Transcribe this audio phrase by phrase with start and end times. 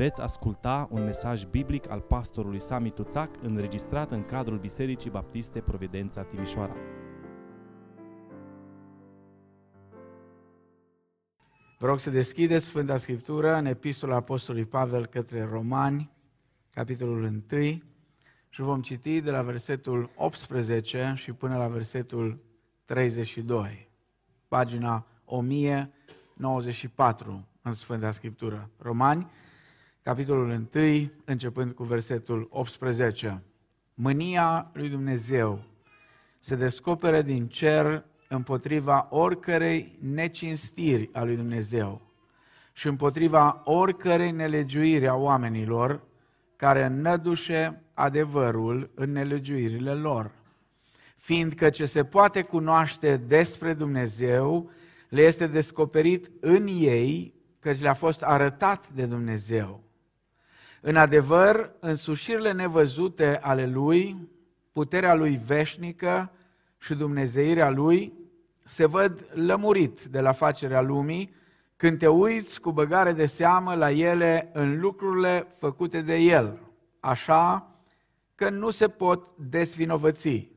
[0.00, 6.22] Veți asculta un mesaj biblic al pastorului Sami Tuțac înregistrat în cadrul Bisericii Baptiste Providența
[6.22, 6.76] Timișoara.
[11.78, 16.10] Vă rog să deschideți Sfânta Scriptură în Epistola Apostolului Pavel către Romani,
[16.70, 17.42] capitolul 1,
[18.48, 22.44] și vom citi de la versetul 18 și până la versetul
[22.84, 23.90] 32,
[24.48, 28.70] pagina 1094 în Sfânta Scriptură.
[28.78, 29.30] Romani,
[30.02, 33.42] capitolul 1, începând cu versetul 18.
[33.94, 35.62] Mânia lui Dumnezeu
[36.38, 42.00] se descoperă din cer împotriva oricărei necinstiri a lui Dumnezeu
[42.72, 46.02] și împotriva oricărei nelegiuiri a oamenilor
[46.56, 50.30] care nădușe adevărul în nelegiuirile lor.
[51.16, 54.70] Fiindcă ce se poate cunoaște despre Dumnezeu
[55.08, 59.89] le este descoperit în ei, căci le-a fost arătat de Dumnezeu.
[60.80, 64.28] În adevăr, însușirile nevăzute ale Lui,
[64.72, 66.30] puterea Lui veșnică
[66.78, 68.12] și Dumnezeirea Lui
[68.64, 71.34] se văd lămurit de la facerea lumii
[71.76, 76.58] când te uiți cu băgare de seamă la ele în lucrurile făcute de El,
[77.00, 77.70] așa
[78.34, 80.50] că nu se pot desvinovăți.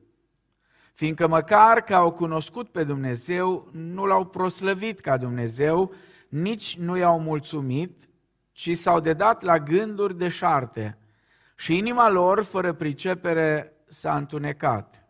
[0.93, 5.93] Fiindcă măcar că au cunoscut pe Dumnezeu, nu l-au proslăvit ca Dumnezeu,
[6.29, 8.07] nici nu i-au mulțumit,
[8.53, 10.97] ci s-au dedat la gânduri de șarte
[11.55, 15.05] și inima lor, fără pricepere, s-a întunecat.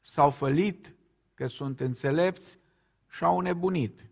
[0.00, 0.94] S-au fălit
[1.34, 2.58] că sunt înțelepți
[3.08, 4.04] și au nebunit.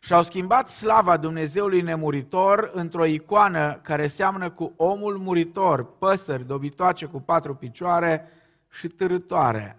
[0.00, 7.20] Și-au schimbat slava Dumnezeului nemuritor într-o icoană care seamănă cu omul muritor, păsări dobitoace cu
[7.20, 8.28] patru picioare
[8.70, 9.78] și târătoare.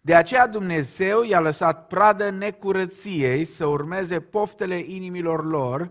[0.00, 5.90] De aceea Dumnezeu i-a lăsat pradă necurăției să urmeze poftele inimilor lor,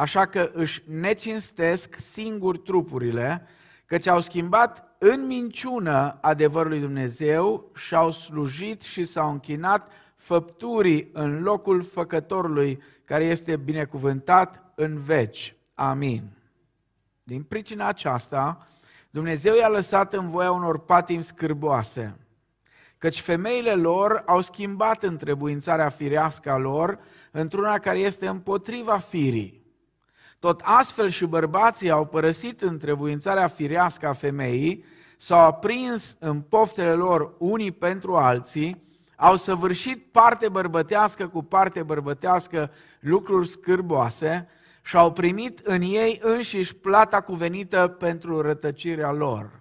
[0.00, 3.46] așa că își necinstesc singur trupurile,
[3.86, 11.10] căci au schimbat în minciună adevărul lui Dumnezeu și au slujit și s-au închinat făpturii
[11.12, 15.54] în locul făcătorului care este binecuvântat în veci.
[15.74, 16.22] Amin.
[17.22, 18.66] Din pricina aceasta,
[19.10, 22.16] Dumnezeu i-a lăsat în voia unor patimi scârboase,
[22.98, 26.98] căci femeile lor au schimbat întrebuințarea firească a lor
[27.30, 29.59] într-una care este împotriva firii
[30.40, 34.84] tot astfel și bărbații au părăsit întrebuințarea firească a femeii,
[35.16, 38.82] s-au aprins în poftele lor unii pentru alții,
[39.16, 44.48] au săvârșit parte bărbătească cu parte bărbătească lucruri scârboase
[44.82, 49.60] și au primit în ei înșiși plata cuvenită pentru rătăcirea lor.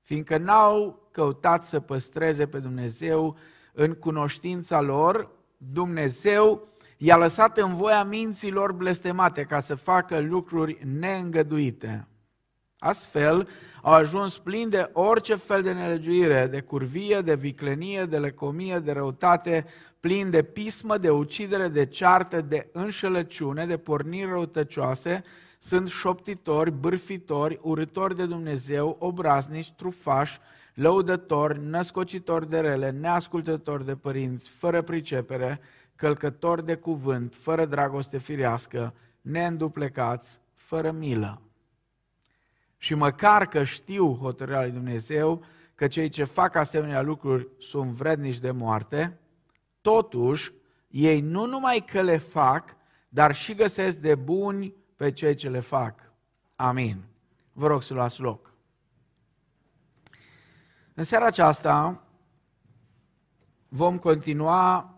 [0.00, 3.36] Fiindcă n-au căutat să păstreze pe Dumnezeu
[3.72, 6.68] în cunoștința lor, Dumnezeu
[7.02, 12.06] i-a lăsat în voia minților blestemate ca să facă lucruri neîngăduite.
[12.78, 13.48] Astfel,
[13.82, 18.92] au ajuns plini de orice fel de nelegiuire, de curvie, de viclenie, de lecomie, de
[18.92, 19.66] răutate,
[20.00, 25.24] plini de pismă, de ucidere, de ceartă, de înșelăciune, de porniri răutăcioase,
[25.58, 30.38] sunt șoptitori, bârfitori, urători de Dumnezeu, obraznici, trufași,
[30.74, 35.60] lăudători, născocitori de rele, neascultători de părinți, fără pricepere,
[36.00, 41.42] călcători de cuvânt, fără dragoste firească, neînduplecați, fără milă.
[42.76, 45.44] Și măcar că știu hotărârea lui Dumnezeu
[45.74, 49.18] că cei ce fac asemenea lucruri sunt vrednici de moarte,
[49.80, 50.52] totuși
[50.88, 52.76] ei nu numai că le fac,
[53.08, 56.12] dar și găsesc de buni pe cei ce le fac.
[56.56, 57.04] Amin.
[57.52, 58.54] Vă rog să luați loc.
[60.94, 62.04] În seara aceasta
[63.68, 64.94] vom continua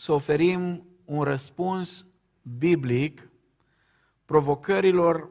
[0.00, 2.06] să oferim un răspuns
[2.58, 3.30] biblic
[4.24, 5.30] provocărilor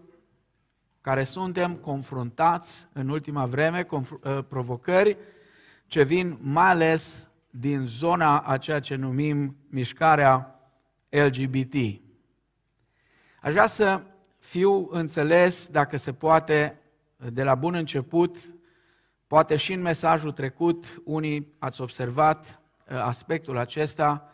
[1.02, 3.88] care suntem confruntați în ultima vreme,
[4.24, 5.18] ă, provocări
[5.88, 10.59] ce vin mai ales din zona a ceea ce numim mișcarea
[11.09, 12.02] LGBT.
[13.41, 14.03] Aș vrea să
[14.40, 16.79] fiu înțeles, dacă se poate,
[17.34, 18.38] de la bun început,
[19.28, 22.61] poate și în mesajul trecut, unii ați observat
[22.91, 24.34] ă, aspectul acesta,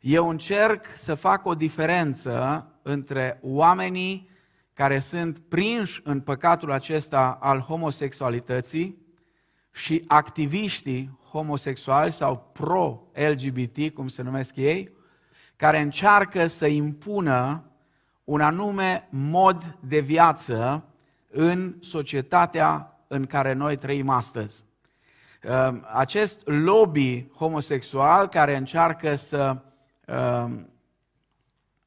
[0.00, 4.28] eu încerc să fac o diferență între oamenii
[4.74, 8.98] care sunt prinși în păcatul acesta al homosexualității
[9.72, 14.92] și activiștii homosexuali sau pro-LGBT, cum se numesc ei,
[15.56, 17.64] care încearcă să impună
[18.24, 20.84] un anume mod de viață
[21.30, 24.64] în societatea în care noi trăim astăzi.
[25.92, 29.69] Acest lobby homosexual care încearcă să Um,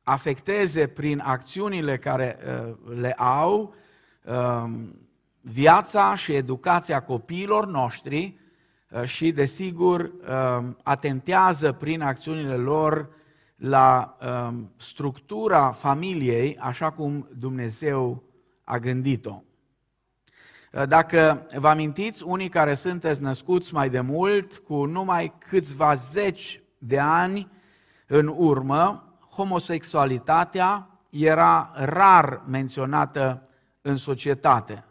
[0.03, 2.37] afecteze prin acțiunile care
[2.95, 3.75] le au
[4.23, 5.07] um,
[5.41, 8.37] viața și educația copiilor noștri
[9.03, 13.09] și, desigur, um, atentează prin acțiunile lor
[13.55, 14.17] la
[14.47, 18.23] um, structura familiei așa cum Dumnezeu
[18.63, 19.43] a gândit-o.
[20.71, 26.63] Uh, dacă vă amintiți, unii care sunteți născuți mai de mult, cu numai câțiva zeci
[26.77, 27.51] de ani
[28.07, 33.47] în urmă, homosexualitatea era rar menționată
[33.81, 34.83] în societate.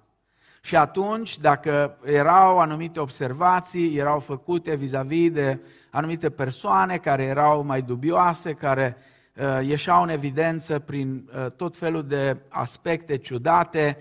[0.60, 5.60] Și atunci, dacă erau anumite observații, erau făcute vis-a-vis de
[5.90, 8.96] anumite persoane care erau mai dubioase, care
[9.36, 13.98] uh, ieșeau în evidență prin uh, tot felul de aspecte ciudate,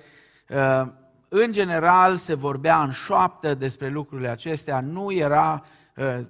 [0.49, 0.87] uh,
[1.29, 5.80] în general se vorbea în șoaptă despre lucrurile acestea, nu era uh,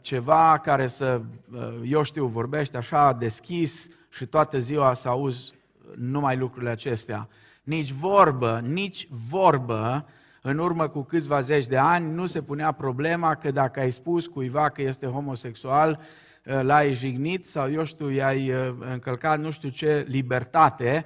[0.02, 1.22] ceva care să,
[1.54, 5.54] uh, eu știu, vorbește așa deschis și toată ziua să auzi
[5.96, 7.28] numai lucrurile acestea.
[7.64, 10.06] Nici vorbă, nici vorbă,
[10.42, 14.28] în urmă cu câțiva zeci de ani, nu se punea problema că dacă ai spus
[14.28, 16.00] cuiva că este homosexual,
[16.46, 21.06] uh, l-ai jignit sau, eu știu, i-ai încălcat nu știu ce libertate,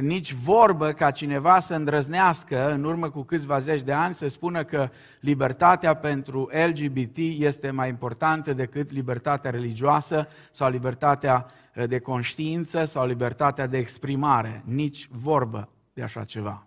[0.00, 4.64] nici vorbă ca cineva să îndrăznească în urmă cu câțiva zeci de ani să spună
[4.64, 4.88] că
[5.20, 13.06] libertatea pentru LGBT este mai importantă decât libertatea religioasă sau libertatea eh, de conștiință sau
[13.06, 14.62] libertatea de exprimare.
[14.64, 16.66] Nici vorbă de așa ceva.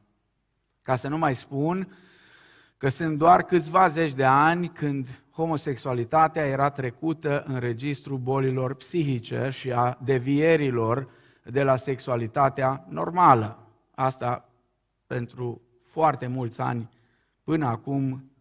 [0.82, 1.94] Ca să nu mai spun
[2.78, 9.50] că sunt doar câțiva zeci de ani când homosexualitatea era trecută în registrul bolilor psihice
[9.52, 11.10] și a devierilor
[11.52, 13.58] de la sexualitatea normală.
[13.96, 14.50] Asta
[15.08, 16.90] pentru foarte mulți ani,
[17.44, 18.32] până acum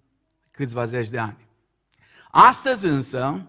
[0.50, 1.46] câțiva zeci de ani.
[2.30, 3.46] Astăzi însă,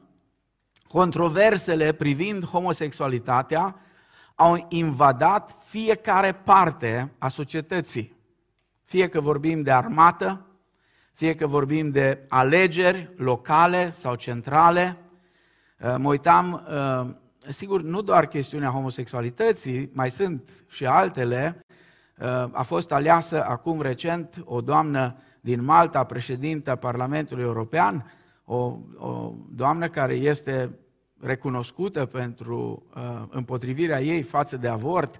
[0.88, 3.75] controversele privind homosexualitatea
[4.35, 8.17] au invadat fiecare parte a societății.
[8.83, 10.45] Fie că vorbim de armată,
[11.13, 14.97] fie că vorbim de alegeri locale sau centrale.
[15.97, 16.63] Mă uitam
[17.47, 21.59] sigur, nu doar chestiunea homosexualității, mai sunt și altele.
[22.18, 28.12] Uh, a fost aleasă acum recent o doamnă din Malta, președintă Parlamentului European,
[28.45, 30.80] o, o doamnă care este
[31.19, 35.18] recunoscută pentru uh, împotrivirea ei față de avort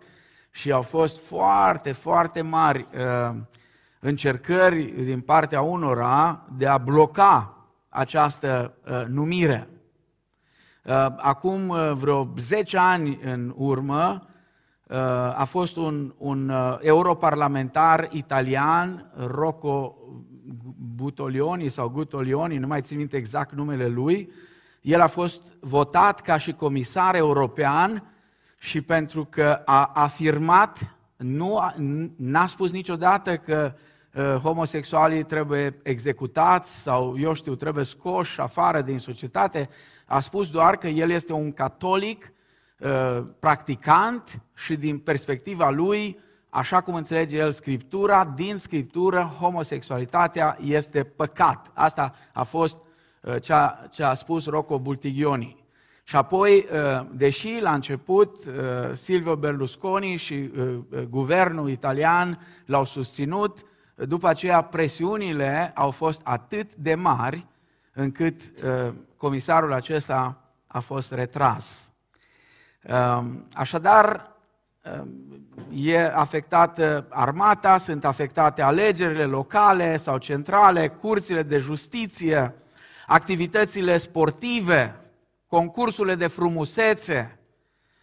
[0.52, 3.36] și au fost foarte, foarte mari uh,
[4.00, 7.54] încercări din partea unora de a bloca
[7.90, 9.68] această uh, numire.
[10.90, 14.28] Uh, acum uh, vreo 10 ani în urmă
[14.84, 14.98] uh,
[15.36, 16.52] a fost un, un
[16.82, 19.96] europarlamentar italian, Rocco
[20.96, 24.32] Butolioni sau Gutolioni, nu mai țin minte exact numele lui,
[24.82, 28.04] el a fost votat ca și comisar european
[28.58, 31.60] și pentru că a afirmat, nu
[32.18, 33.74] n-a spus niciodată că
[34.44, 39.70] homosexualii trebuie executați sau, eu știu, trebuie scoși afară din societate,
[40.10, 42.34] a spus doar că el este un catolic
[42.80, 46.20] uh, practicant și din perspectiva lui,
[46.50, 51.72] așa cum înțelege el Scriptura, din Scriptură homosexualitatea este păcat.
[51.74, 52.78] Asta a fost
[53.22, 53.36] uh,
[53.92, 55.64] ce a spus Rocco Bultigioni.
[56.04, 58.44] Și apoi, uh, deși la început
[58.94, 60.52] Silvio Berlusconi și
[61.10, 63.60] guvernul italian l-au susținut,
[63.96, 67.46] după aceea presiunile au fost atât de mari
[67.94, 68.42] încât
[69.20, 71.92] comisarul acesta a fost retras.
[72.84, 74.32] Um, așadar,
[75.00, 82.54] um, e afectată armata, sunt afectate alegerile locale sau centrale, curțile de justiție,
[83.08, 84.96] activitățile sportive,
[85.48, 87.40] concursurile de frumusețe.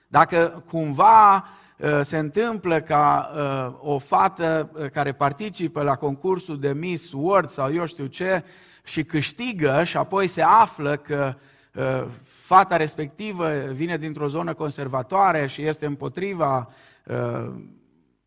[0.09, 1.35] Dacă cumva
[1.79, 7.49] uh, se întâmplă ca uh, o fată uh, care participă la concursul de Miss World
[7.49, 8.45] sau eu știu ce,
[8.87, 11.35] și câștigă și apoi se află că
[11.75, 16.69] uh, fata respectivă vine dintr-o zonă conservatoare și este împotriva
[17.05, 17.53] uh,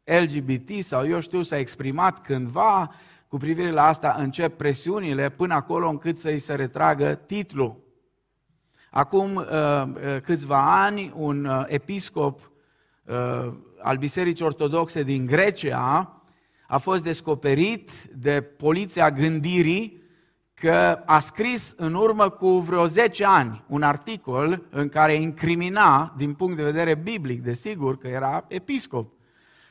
[0.03, 2.91] LGBT sau eu știu, s-a exprimat cândva
[3.27, 7.77] cu privire la asta, încep presiunile până acolo încât să-i se retragă titlul.
[8.91, 9.83] Acum uh,
[10.23, 12.51] câțiva ani, un episcop
[13.81, 16.21] al Bisericii Ortodoxe din Grecia
[16.67, 19.98] a fost descoperit de poliția gândirii
[20.59, 26.33] că a scris în urmă cu vreo 10 ani un articol în care incrimina, din
[26.33, 29.11] punct de vedere biblic, desigur, că era episcop,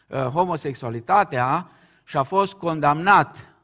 [0.08, 1.68] uh, homosexualitatea
[2.04, 3.54] și a fost condamnat,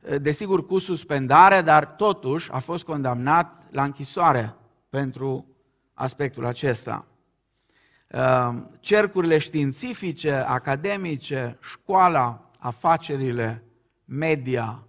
[0.00, 4.54] uh, desigur cu suspendare, dar totuși a fost condamnat la închisoare
[4.88, 5.46] pentru
[5.94, 7.04] aspectul acesta.
[8.08, 13.64] uh, cercurile științifice, academice, școala, afacerile,
[14.04, 14.84] media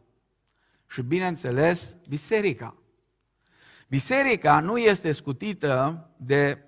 [0.91, 2.75] și, bineînțeles, biserica.
[3.87, 6.65] Biserica nu este scutită de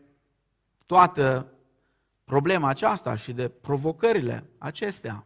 [0.85, 1.53] toată
[2.23, 5.25] problema aceasta și de provocările acestea.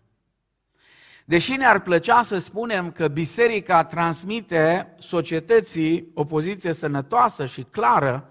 [1.25, 8.29] Deși ne-ar plăcea să spunem că biserica transmite societății o poziție sănătoasă și clară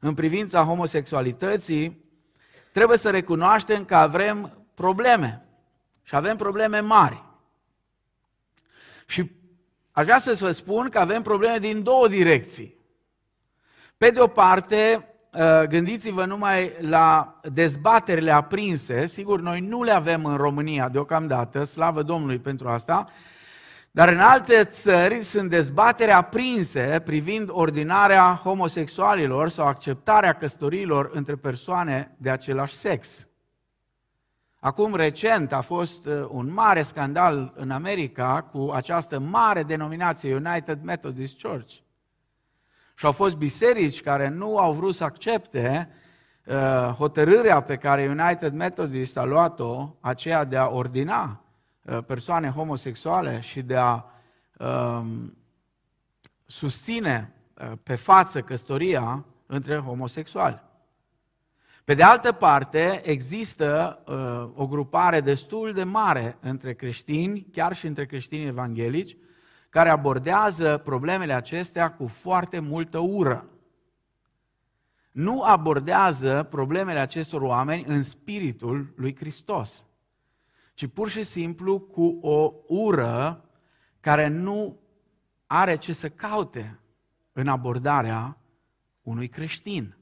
[0.00, 2.04] în privința homosexualității,
[2.72, 5.46] trebuie să recunoaștem că avem probleme
[6.02, 7.24] și avem probleme mari.
[9.06, 9.40] Și
[9.92, 12.76] aș vrea să vă spun că avem probleme din două direcții.
[13.96, 15.06] Pe de o parte,
[15.38, 22.02] Uh, gândiți-vă numai la dezbaterile aprinse, sigur, noi nu le avem în România deocamdată, slavă
[22.02, 23.08] Domnului pentru asta,
[23.90, 32.14] dar în alte țări sunt dezbatere aprinse privind ordinarea homosexualilor sau acceptarea căsătoriilor între persoane
[32.16, 33.28] de același sex.
[34.64, 40.82] Acum, recent, a fost uh, un mare scandal în America cu această mare denominație United
[40.82, 41.74] Methodist Church–
[43.02, 45.88] și au fost biserici care nu au vrut să accepte
[46.46, 46.54] uh,
[46.96, 51.44] hotărârea pe care United Methodist a luat-o, aceea de a ordina
[51.82, 54.04] uh, persoane homosexuale și de a
[54.58, 55.02] uh,
[56.46, 60.62] susține uh, pe față căsătoria între homosexuali.
[61.84, 67.86] Pe de altă parte, există uh, o grupare destul de mare între creștini, chiar și
[67.86, 69.16] între creștini evanghelici,
[69.68, 73.48] care abordează problemele acestea cu foarte multă ură.
[75.12, 79.84] Nu abordează problemele acestor oameni în spiritul lui Hristos,
[80.74, 83.44] ci pur și simplu cu o ură
[84.00, 84.80] care nu
[85.46, 86.80] are ce să caute
[87.32, 88.38] în abordarea
[89.02, 89.96] unui creștin.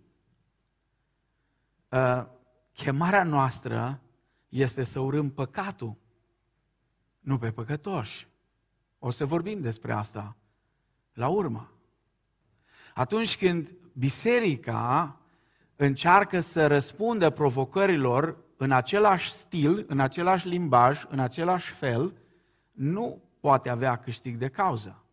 [1.90, 2.26] Uh,
[2.72, 4.00] chemarea noastră
[4.48, 5.96] este să urâm păcatul,
[7.20, 8.28] nu pe păcătoși.
[8.98, 10.36] O să vorbim despre asta
[11.12, 11.70] la urmă.
[12.94, 15.16] Atunci când biserica
[15.76, 22.14] încearcă să răspundă provocărilor în același stil, în același limbaj, în același fel,
[22.72, 25.04] nu poate avea câștig de cauză.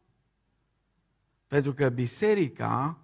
[1.48, 2.98] Pentru că biserica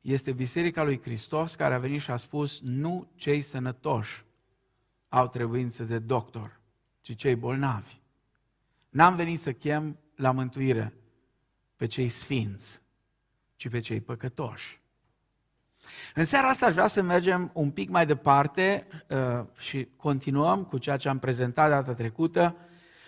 [0.00, 4.24] este biserica lui Hristos care a venit și a spus nu cei sănătoși
[5.08, 6.60] au trebuință de doctor,
[7.00, 8.00] ci cei bolnavi.
[8.88, 10.94] N-am venit să chem la mântuire
[11.76, 12.82] pe cei sfinți,
[13.56, 14.80] ci pe cei păcătoși.
[16.14, 20.78] În seara asta aș vrea să mergem un pic mai departe uh, și continuăm cu
[20.78, 22.56] ceea ce am prezentat data trecută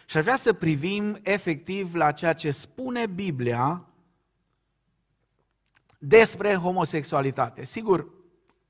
[0.07, 3.85] și aș vrea să privim efectiv la ceea ce spune Biblia
[6.03, 7.65] despre homosexualitate.
[7.65, 8.07] Sigur,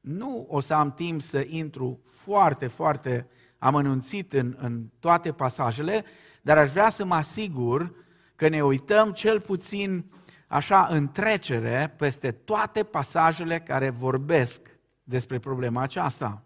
[0.01, 6.05] nu o să am timp să intru foarte, foarte amănunțit în, în toate pasajele,
[6.43, 7.95] dar aș vrea să mă asigur
[8.37, 10.05] că ne uităm cel puțin
[10.47, 14.61] așa în trecere peste toate pasajele care vorbesc
[15.03, 16.43] despre problema aceasta.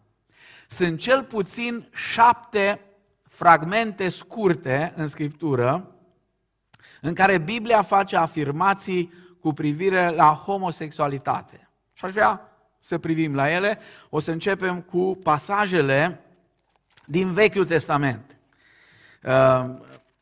[0.69, 2.81] Sunt cel puțin șapte
[3.23, 5.95] fragmente scurte în Scriptură
[7.01, 9.13] în care Biblia face afirmații
[9.45, 11.69] cu privire la homosexualitate.
[11.93, 12.41] Și aș vrea
[12.81, 13.79] să privim la ele.
[14.09, 16.21] O să începem cu pasajele
[17.05, 18.37] din Vechiul Testament.
[19.23, 19.65] Uh,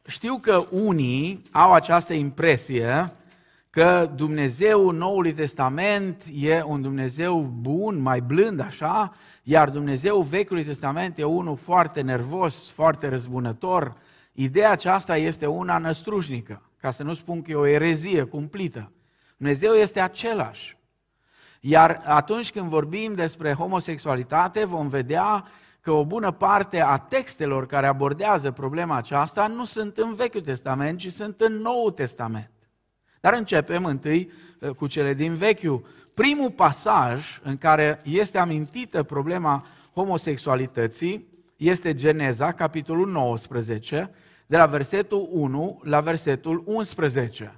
[0.06, 3.12] știu că unii au această impresie
[3.70, 9.12] că Dumnezeu Noului Testament e un Dumnezeu bun, mai blând așa,
[9.42, 13.96] iar Dumnezeu Vechiului Testament e unul foarte nervos, foarte răzbunător.
[14.32, 18.92] Ideea aceasta este una năstrușnică, ca să nu spun că e o erezie cumplită.
[19.42, 20.76] Dumnezeu este același.
[21.60, 25.44] Iar atunci când vorbim despre homosexualitate, vom vedea
[25.80, 30.98] că o bună parte a textelor care abordează problema aceasta nu sunt în Vechiul Testament,
[30.98, 32.50] ci sunt în Noul Testament.
[33.20, 34.30] Dar începem întâi
[34.60, 35.86] uh, cu cele din Vechiul.
[36.14, 44.10] Primul pasaj în care este amintită problema homosexualității este Geneza, capitolul 19,
[44.46, 47.56] de la versetul 1 la versetul 11.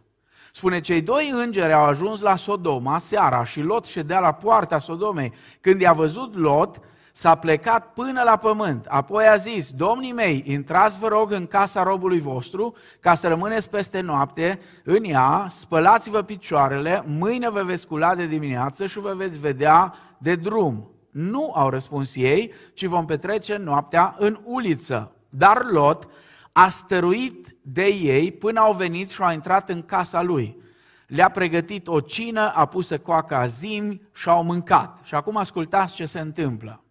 [0.56, 5.32] Spune, cei doi îngeri au ajuns la Sodoma seara și Lot ședea la poarta Sodomei.
[5.60, 6.80] Când i-a văzut Lot,
[7.12, 8.86] s-a plecat până la pământ.
[8.88, 13.70] Apoi a zis, domnii mei, intrați vă rog în casa robului vostru ca să rămâneți
[13.70, 19.38] peste noapte în ea, spălați-vă picioarele, mâine vă veți scula de dimineață și vă veți
[19.38, 20.90] vedea de drum.
[21.10, 25.12] Nu au răspuns ei, ci vom petrece noaptea în uliță.
[25.28, 26.08] Dar Lot
[26.56, 30.62] a stăruit de ei până au venit și au intrat în casa lui.
[31.06, 35.00] Le-a pregătit o cină, a pus să coacă azimi și au mâncat.
[35.02, 36.84] Și acum ascultați ce se întâmplă.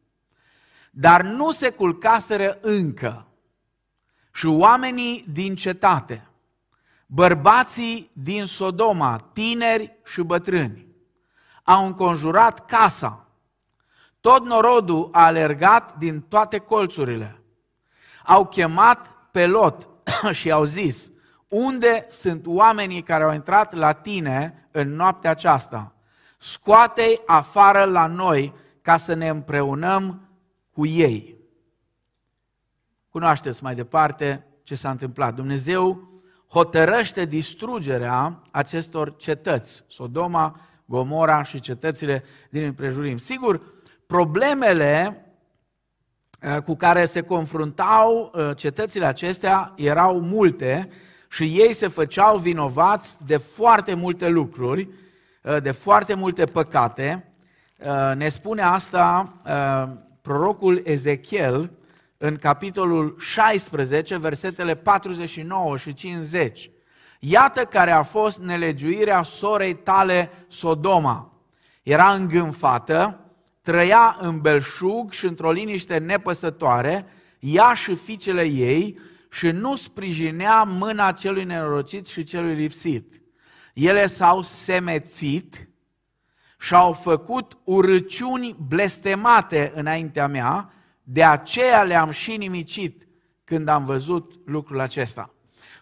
[0.91, 3.27] dar nu se culcaseră încă.
[4.33, 6.27] Și oamenii din cetate,
[7.05, 10.87] bărbații din Sodoma, tineri și bătrâni,
[11.63, 13.27] au înconjurat casa.
[14.21, 17.41] Tot norodul a alergat din toate colțurile.
[18.25, 19.87] Au chemat pe Lot
[20.39, 21.11] și au zis,
[21.47, 25.95] unde sunt oamenii care au intrat la tine în noaptea aceasta?
[26.37, 30.29] Scoate-i afară la noi ca să ne împreunăm
[30.71, 31.37] cu ei.
[33.09, 35.35] Cunoașteți mai departe ce s-a întâmplat.
[35.35, 36.09] Dumnezeu
[36.47, 43.17] hotărăște distrugerea acestor cetăți, Sodoma, Gomora și cetățile din împrejurim.
[43.17, 43.61] Sigur,
[44.07, 45.22] problemele uh,
[46.65, 50.89] cu care se confruntau uh, cetățile acestea erau multe
[51.29, 54.87] și ei se făceau vinovați de foarte multe lucruri,
[55.41, 57.27] uh, de foarte multe păcate.
[58.15, 59.33] Ne spune asta
[60.21, 61.71] prorocul Ezechiel
[62.17, 66.69] în capitolul 16, versetele 49 și 50.
[67.19, 71.31] Iată care a fost nelegiuirea sorei tale Sodoma.
[71.83, 73.19] Era îngânfată,
[73.63, 77.05] trăia în belșug și într-o liniște nepăsătoare,
[77.39, 83.21] ea și fiicele ei, și nu sprijinea mâna celui nenorocit și celui lipsit.
[83.73, 85.69] Ele s-au semețit
[86.59, 93.07] și au făcut urăciuni blestemate înaintea mea, de aceea le-am și nimicit
[93.43, 95.33] când am văzut lucrul acesta.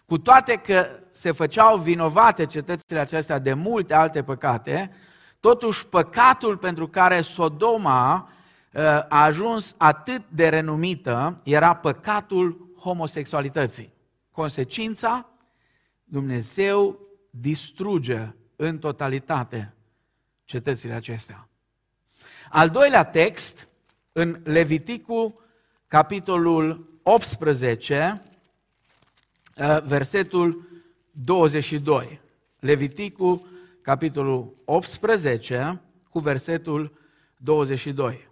[0.06, 4.90] Cu toate că se făceau vinovate cetățile acestea de multe alte păcate,
[5.42, 8.28] totuși păcatul pentru care Sodoma
[8.72, 13.92] uh, a ajuns atât de renumită era păcatul homosexualității.
[14.30, 15.26] Consecința,
[16.04, 16.98] Dumnezeu
[17.30, 19.74] distruge în totalitate
[20.44, 21.48] cetățile acestea.
[22.50, 23.68] Al doilea text,
[24.12, 25.44] în Leviticul,
[25.88, 28.22] capitolul 18,
[29.56, 30.68] uh, versetul
[31.10, 32.20] 22.
[32.58, 33.51] Leviticul,
[33.82, 36.98] capitolul 18, cu versetul
[37.36, 38.28] 22.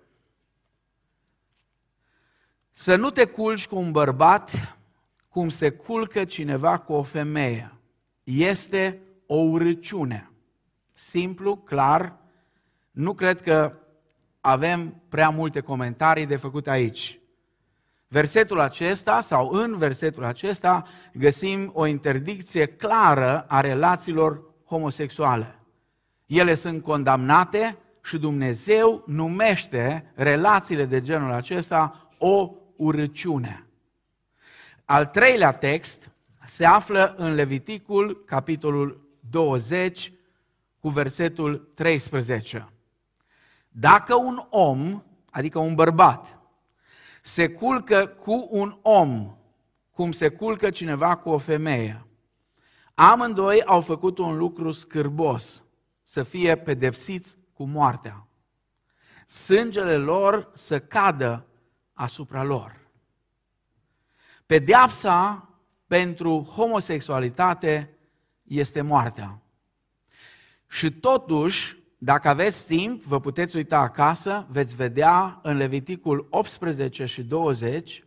[2.73, 4.77] Să nu te culci cu un bărbat
[5.29, 7.75] cum se culcă cineva cu o femeie.
[8.25, 10.31] Este o urăciune.
[10.95, 12.19] Simplu, clar,
[12.91, 13.79] nu cred că
[14.41, 17.21] avem prea multe comentarii de făcut aici.
[18.09, 25.57] Versetul acesta sau în versetul acesta găsim o interdicție clară a relațiilor homosexuale.
[26.27, 33.67] Ele sunt condamnate și Dumnezeu numește relațiile de genul acesta o urăciune.
[34.85, 36.11] Al treilea text
[36.47, 40.13] se află în Leviticul, capitolul 20,
[40.81, 42.69] cu versetul 13.
[43.69, 46.39] Dacă un om, adică un bărbat,
[47.23, 49.35] se culcă cu un om,
[49.91, 52.05] cum se culcă cineva cu o femeie,
[53.09, 55.65] amândoi au făcut un lucru scârbos,
[56.03, 58.27] să fie pedepsiți cu moartea.
[59.27, 61.47] Sângele lor să cadă
[61.93, 62.81] asupra lor.
[64.47, 65.49] Pedeapsa
[65.87, 67.99] pentru homosexualitate
[68.43, 69.43] este moartea.
[70.69, 77.23] Și totuși, dacă aveți timp, vă puteți uita acasă, veți vedea în Leviticul 18 și
[77.23, 78.05] 20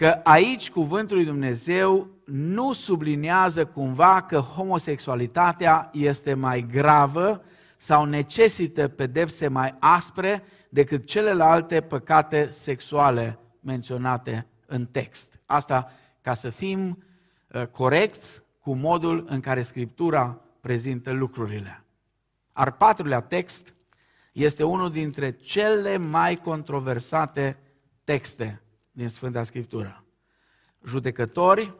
[0.00, 7.42] că aici cuvântul lui Dumnezeu nu subliniază cumva că homosexualitatea este mai gravă
[7.76, 15.40] sau necesită pedepse mai aspre decât celelalte păcate sexuale menționate în text.
[15.46, 17.02] Asta ca să fim
[17.48, 21.84] uh, corecți cu modul în care Scriptura prezintă lucrurile.
[22.52, 23.74] Al patrulea text
[24.32, 27.58] este unul dintre cele mai controversate
[28.04, 30.04] texte din Sfânta Scriptură.
[30.86, 31.74] Judecători,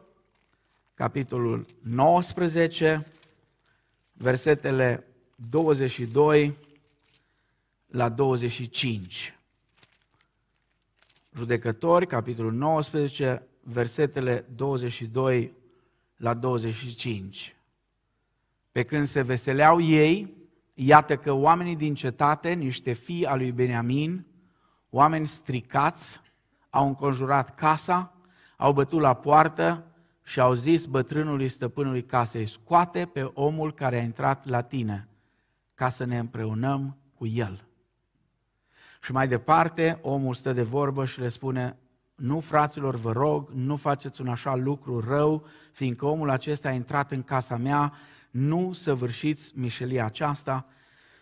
[0.93, 3.07] capitolul 19,
[4.13, 6.57] versetele 22
[7.87, 9.39] la 25.
[11.35, 15.53] Judecători, capitolul 19, versetele 22
[16.15, 17.55] la 25.
[18.71, 20.33] Pe când se veseleau ei,
[20.73, 24.25] iată că oamenii din cetate, niște fii al lui Beniamin,
[24.89, 26.21] oameni stricați,
[26.71, 28.13] au înconjurat casa,
[28.57, 29.85] au bătut la poartă
[30.23, 35.07] și au zis bătrânului stăpânului casei, scoate pe omul care a intrat la tine,
[35.73, 37.65] ca să ne împreunăm cu el.
[39.01, 41.77] Și mai departe, omul stă de vorbă și le spune,
[42.15, 47.11] nu, fraților, vă rog, nu faceți un așa lucru rău, fiindcă omul acesta a intrat
[47.11, 47.93] în casa mea,
[48.31, 50.65] nu săvârșiți mișelia aceasta.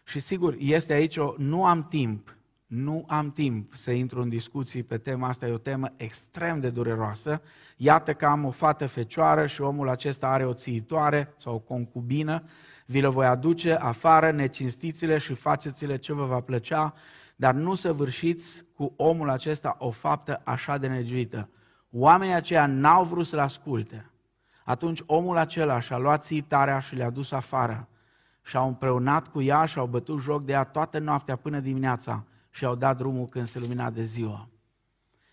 [0.04, 2.38] Și sigur, este aici o, nu am timp
[2.70, 6.70] Nu am timp să intru în discuții pe tema asta, e o temă extrem de
[6.70, 7.42] dureroasă.
[7.78, 12.44] Iată că am o fată fecioară și omul acesta are o țiitoare sau o concubină.
[12.86, 16.94] Vi le voi aduce afară, necinstițile și faceți-le ce vă va plăcea,
[17.36, 21.50] dar nu să vârșiți cu omul acesta o faptă așa de negiuită.
[21.92, 24.12] Oamenii aceia n-au vrut să-l asculte.
[24.64, 27.88] Atunci omul acela și-a luat țitarea și le-a dus afară
[28.42, 32.24] și au împreunat cu ea și au bătut joc de ea toată noaptea până dimineața
[32.50, 34.50] și au dat drumul când se lumina de ziua.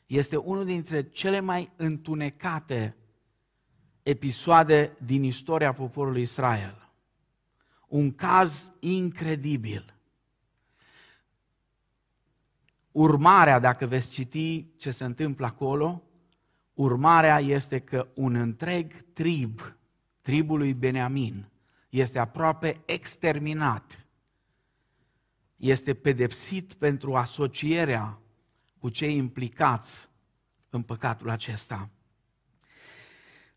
[0.07, 2.97] Este unul dintre cele mai întunecate
[4.03, 6.91] episoade din istoria poporului Israel.
[7.89, 9.95] Un caz incredibil.
[12.93, 16.03] Urmarea, dacă veți citi ce se întâmplă acolo,
[16.75, 19.77] urmarea este că un întreg trib,
[20.21, 21.49] tribul lui Beneamin,
[21.89, 24.06] este aproape exterminat.
[25.57, 28.19] Este pedepsit pentru asocierea
[28.79, 30.09] cu cei implicați
[30.71, 31.89] în păcatul acesta.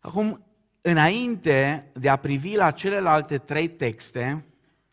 [0.00, 0.46] Acum,
[0.80, 4.44] înainte de a privi la celelalte trei texte,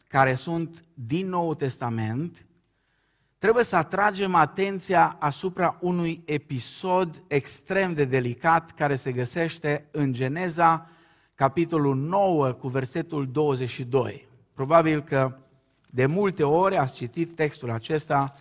[0.07, 2.45] care sunt din Noul Testament,
[3.37, 10.89] trebuie să atragem atenția asupra unui episod extrem de delicat care se găsește în Geneza
[11.35, 14.27] capitolul 9 cu versetul 22.
[14.53, 15.37] Probabil că
[15.97, 18.36] de multe ori ați citit textul acesta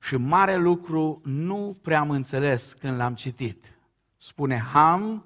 [0.00, 3.74] și mare lucru nu prea am înțeles când l-am citit.
[4.16, 5.24] Spune Ham,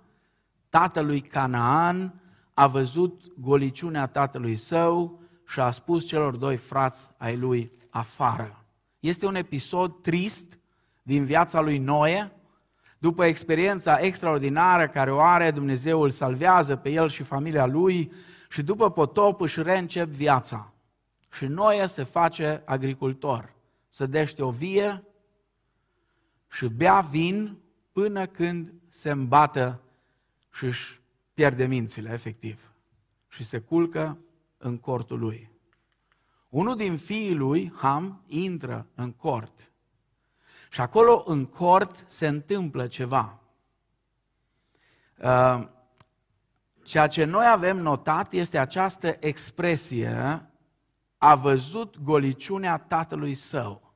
[0.68, 2.20] tatălui Canaan,
[2.54, 8.64] a văzut goliciunea tatălui său și a spus celor doi frați ai lui afară.
[9.00, 10.58] Este un episod trist
[11.02, 12.32] din viața lui Noe,
[12.98, 18.12] după experiența extraordinară care o are, Dumnezeu îl salvează pe el și familia lui
[18.48, 20.70] și după potop își reîncep viața.
[21.36, 23.54] Și Noe se face agricultor,
[23.88, 25.04] sădește o vie
[26.48, 27.58] și bea vin
[27.92, 29.80] până când se îmbată
[30.52, 31.00] și își
[31.34, 32.72] pierde mințile, efectiv.
[33.28, 34.18] Și se culcă
[34.58, 35.50] în cortul lui.
[36.48, 39.70] Unul din fiii lui, Ham, intră în cort
[40.70, 43.40] și acolo în cort se întâmplă ceva.
[45.18, 45.68] Uh,
[46.82, 50.46] ceea ce noi avem notat este această expresie,
[51.18, 53.94] a văzut goliciunea tatălui său.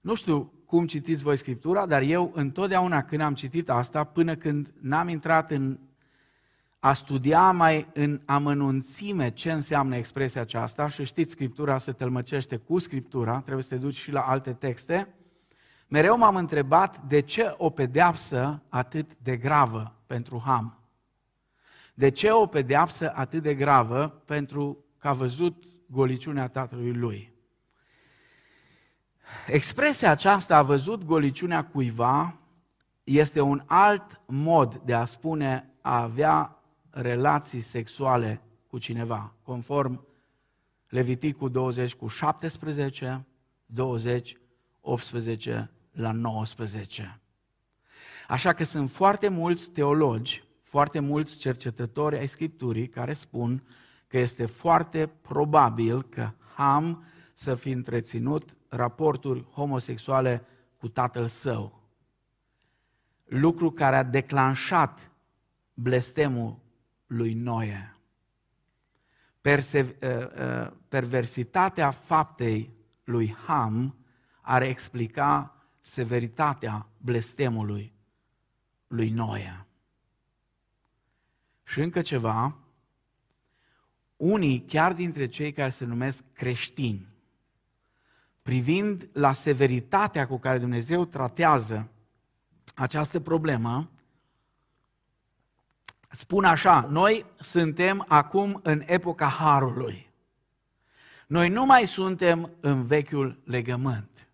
[0.00, 4.74] Nu știu cum citiți voi Scriptura, dar eu întotdeauna când am citit asta, până când
[4.80, 5.78] n-am intrat în
[6.78, 12.78] a studia mai în amănunțime ce înseamnă expresia aceasta și știți, Scriptura se tălmăcește cu
[12.78, 15.14] Scriptura, trebuie să te duci și la alte texte,
[15.88, 20.79] mereu m-am întrebat de ce o pedeapsă atât de gravă pentru Ham.
[22.00, 27.32] De ce o pedeapsă atât de gravă pentru că a văzut goliciunea tatălui lui?
[29.46, 32.38] Expresia aceasta a văzut goliciunea cuiva
[33.04, 40.06] este un alt mod de a spune a avea relații sexuale cu cineva, conform
[40.88, 43.26] Leviticul 20 cu 17,
[43.66, 44.36] 20,
[44.80, 47.20] 18 la 19.
[48.28, 53.62] Așa că sunt foarte mulți teologi, foarte mulți cercetători ai Scripturii care spun
[54.06, 57.04] că este foarte probabil că Ham
[57.34, 60.44] să fi întreținut raporturi homosexuale
[60.76, 61.82] cu tatăl său.
[63.24, 65.10] Lucru care a declanșat
[65.74, 66.58] blestemul
[67.06, 67.96] lui Noe.
[69.40, 72.70] Perse- uh, uh, perversitatea faptei
[73.04, 73.96] lui Ham
[74.40, 77.92] ar explica severitatea blestemului
[78.86, 79.64] lui Noe.
[81.70, 82.56] Și încă ceva,
[84.16, 87.08] unii, chiar dintre cei care se numesc creștini,
[88.42, 91.90] privind la severitatea cu care Dumnezeu tratează
[92.74, 93.90] această problemă,
[96.10, 100.10] spun așa, noi suntem acum în epoca Harului.
[101.26, 104.28] Noi nu mai suntem în vechiul legământ.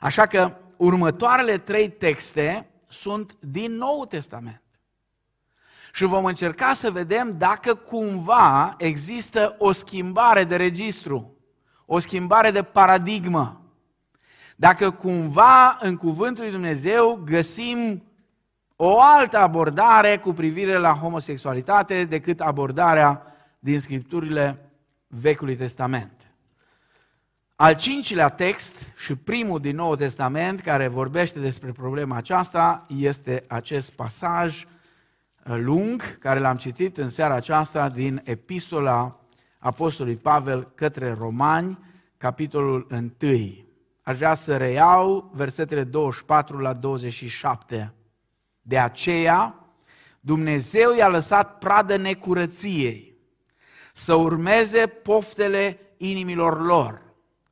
[0.00, 4.60] Așa că următoarele trei texte sunt din Nou Testament.
[5.96, 11.36] Și vom încerca să vedem dacă cumva există o schimbare de registru,
[11.86, 13.60] o schimbare de paradigmă.
[14.56, 18.02] Dacă cumva în Cuvântul lui Dumnezeu găsim
[18.76, 24.70] o altă abordare cu privire la homosexualitate decât abordarea din scripturile
[25.06, 26.12] Vechiului Testament.
[27.54, 33.92] Al cincilea text și primul din Noul Testament care vorbește despre problema aceasta este acest
[33.92, 34.74] pasaj uh,
[35.54, 39.20] lung care l-am citit în seara aceasta din epistola
[39.58, 41.78] Apostolului Pavel către romani,
[42.16, 42.86] capitolul
[43.20, 43.64] 1.
[44.02, 47.94] Aș vrea să reiau versetele 24 la 27.
[48.62, 49.66] De aceea,
[50.20, 53.16] Dumnezeu i-a lăsat pradă necurăției,
[53.92, 57.02] să urmeze poftele inimilor lor.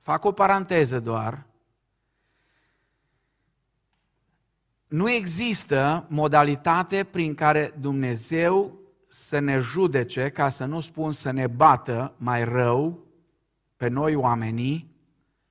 [0.00, 1.46] Fac o paranteză doar.
[4.94, 8.78] Nu există modalitate prin care Dumnezeu
[9.08, 13.06] să ne judece, ca să nu spun să ne bată mai rău
[13.76, 14.94] pe noi oamenii,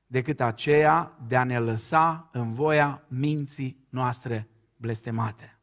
[0.06, 5.60] decât aceea de a ne lăsa în voia minții noastre blestemate.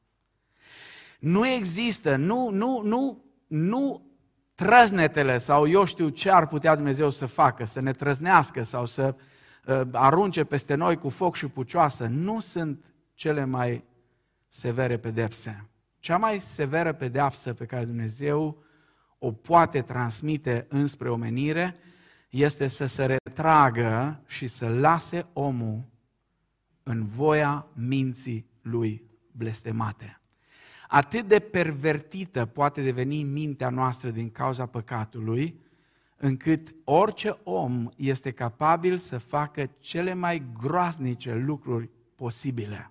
[1.18, 4.02] Nu există, nu, nu, nu, nu
[4.54, 9.14] trăznetele sau eu știu ce ar putea Dumnezeu să facă, să ne trăznească sau să
[9.66, 12.84] uh, arunce peste noi cu foc și pucioasă, nu sunt
[13.20, 13.84] cele mai
[14.48, 15.68] severe pedepse.
[15.98, 18.62] Cea mai severă pedeapsă pe care Dumnezeu
[19.18, 21.76] o poate transmite înspre omenire
[22.30, 25.84] este să se retragă și să lase omul
[26.82, 30.20] în voia minții lui blestemate.
[30.88, 35.60] Atât de pervertită poate deveni mintea noastră din cauza păcatului,
[36.16, 42.90] încât orice om este capabil să facă cele mai groaznice lucruri posibile.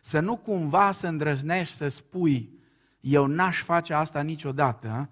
[0.00, 2.58] Să nu cumva să îndrăznești să spui,
[3.00, 5.10] eu n-aș face asta niciodată,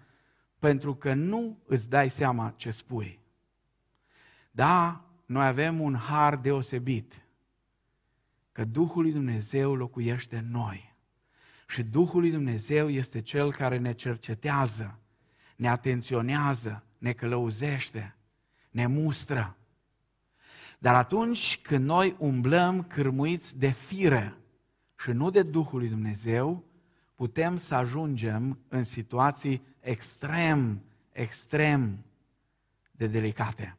[0.59, 3.21] pentru că nu îți dai seama ce spui.
[4.51, 7.23] Da, noi avem un har deosebit,
[8.53, 10.97] că Duhul lui Dumnezeu locuiește în noi.
[11.69, 14.99] Și Duhul lui Dumnezeu este Cel care ne cercetează,
[15.57, 18.17] ne atenționează, ne călăuzește,
[18.71, 19.57] ne mustră.
[20.79, 24.37] Dar atunci când noi umblăm cârmuiți de fire
[24.99, 26.65] și nu de Duhul lui Dumnezeu,
[27.15, 30.81] putem să ajungem în situații extrem,
[31.13, 31.99] extrem
[32.91, 33.77] de delicate.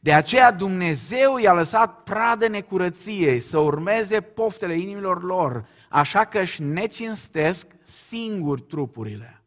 [0.00, 6.62] De aceea Dumnezeu i-a lăsat pradă necurăției să urmeze poftele inimilor lor, așa că își
[6.62, 9.42] necinstesc singur trupurile.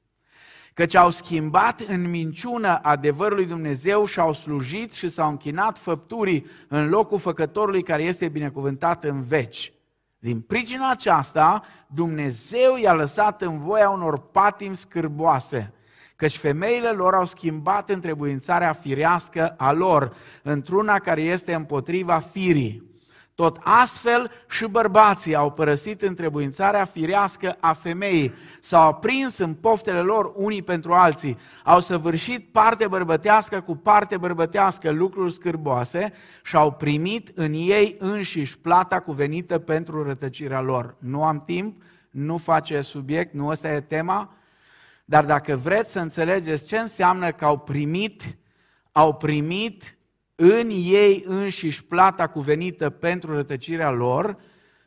[0.74, 6.46] Căci au schimbat în minciună adevărul lui Dumnezeu și au slujit și s-au închinat făpturii
[6.68, 9.74] în locul făcătorului care este binecuvântat în veci.
[10.26, 15.74] Din pricina aceasta, Dumnezeu i-a lăsat în voia unor patim scârboase,
[16.16, 22.84] căci femeile lor au schimbat întrebuințarea firească a lor într-una care este împotriva firii.
[23.36, 30.32] Tot astfel și bărbații au părăsit întrebuințarea firească a femeii, s-au aprins în poftele lor
[30.36, 37.32] unii pentru alții, au săvârșit parte bărbătească cu parte bărbătească lucruri scârboase și au primit
[37.34, 40.95] în ei înșiși plata cuvenită pentru rătăcirea lor.
[41.00, 44.34] Nu am timp, nu face subiect, nu ăsta e tema,
[45.06, 48.38] dar dacă vreți să înțelegeți ce înseamnă că au primit,
[48.91, 49.95] au primit
[50.36, 54.38] în ei înșiși plata cuvenită pentru rătăcirea lor,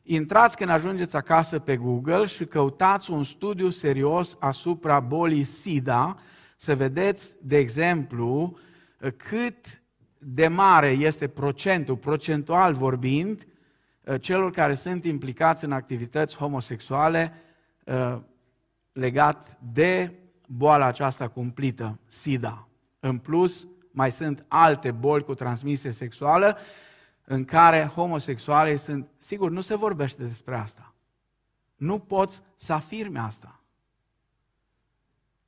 [0.03, 6.19] intrați când ajungeți acasă pe Google și căutați un studiu serios asupra bolii SIDA,
[6.57, 8.59] să vedeți, de exemplu,
[9.17, 9.83] cât
[10.19, 13.47] de mare este procentul, procentual vorbind,
[14.21, 17.33] celor care sunt implicați în activități homosexuale
[18.93, 20.13] legat de
[20.47, 22.69] boala aceasta cumplită, SIDA.
[23.01, 26.59] În plus, mai sunt alte boli cu transmisie sexuală
[27.25, 30.95] în care homosexualii sunt, sigur, nu se vorbește despre asta.
[31.77, 33.61] Nu poți să afirmi asta.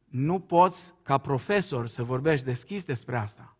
[0.05, 3.57] Nu poți, ca profesor, să vorbești deschis despre asta.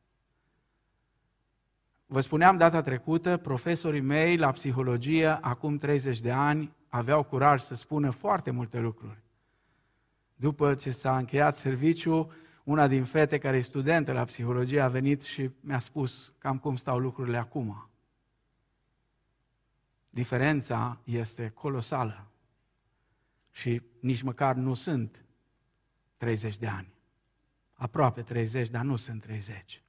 [2.07, 7.75] Vă spuneam data trecută, profesorii mei la psihologie, acum 30 de ani, aveau curaj să
[7.75, 9.23] spună foarte multe lucruri.
[10.35, 12.33] După ce s-a încheiat serviciu,
[12.71, 16.77] una din fete care e studentă la psihologie a venit și mi-a spus cam cum
[16.77, 17.89] stau lucrurile acum.
[20.11, 22.31] Diferența este colosală
[23.51, 25.25] și nici măcar nu sunt
[26.17, 26.95] 30 de ani.
[27.73, 29.83] Aproape 30, dar nu sunt 30.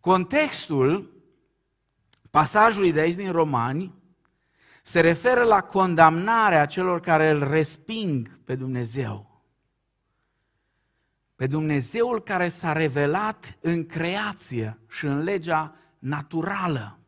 [0.00, 1.10] Contextul
[2.30, 3.94] pasajului de aici din Romani
[4.82, 9.25] se referă la condamnarea celor care îl resping pe Dumnezeu.
[11.36, 16.98] Pe Dumnezeul care s-a revelat în creație și în legea naturală.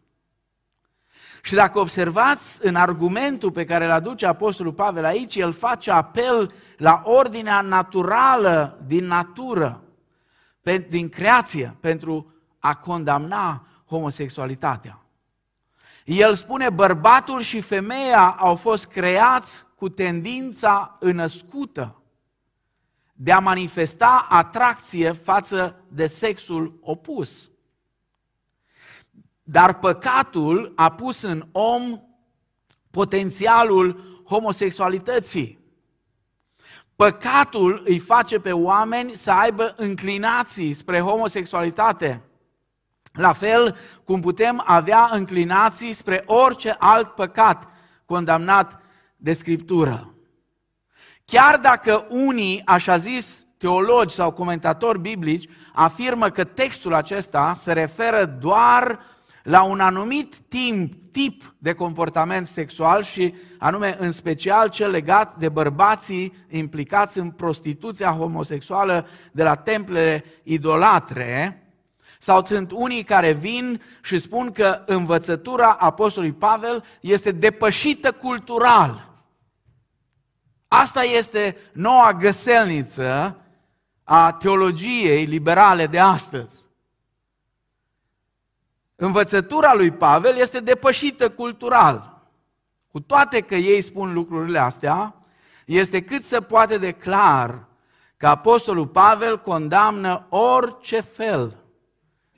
[1.43, 6.53] Și dacă observați în argumentul pe care îl aduce Apostolul Pavel aici, el face apel
[6.77, 9.83] la ordinea naturală din natură,
[10.88, 15.03] din creație, pentru a condamna homosexualitatea.
[16.05, 21.98] El spune, bărbatul și femeia au fost creați cu tendința înăscută
[23.20, 27.50] de a manifesta atracție față de sexul opus.
[29.42, 31.83] Dar păcatul a pus în om
[32.90, 35.59] potențialul homosexualității.
[36.96, 42.22] Păcatul îi face pe oameni să aibă înclinații spre homosexualitate.
[43.12, 47.68] La fel cum putem avea înclinații spre orice alt păcat
[48.04, 48.81] condamnat
[49.16, 50.12] de Scriptură.
[51.31, 58.25] Chiar dacă unii, așa zis, teologi sau comentatori biblici, afirmă că textul acesta se referă
[58.25, 59.01] doar
[59.43, 65.49] la un anumit timp, tip de comportament sexual și anume în special cel legat de
[65.49, 71.62] bărbații implicați în prostituția homosexuală de la templele idolatre,
[72.19, 79.08] sau sunt unii care vin și spun că învățătura Apostolului Pavel este depășită cultural.
[80.68, 83.42] Asta este noua găselniță
[84.04, 86.68] a teologiei liberale de astăzi.
[88.96, 92.22] Învățătura lui Pavel este depășită cultural.
[92.88, 95.14] Cu toate că ei spun lucrurile astea,
[95.66, 97.66] este cât se poate de clar
[98.16, 101.57] că Apostolul Pavel condamnă orice fel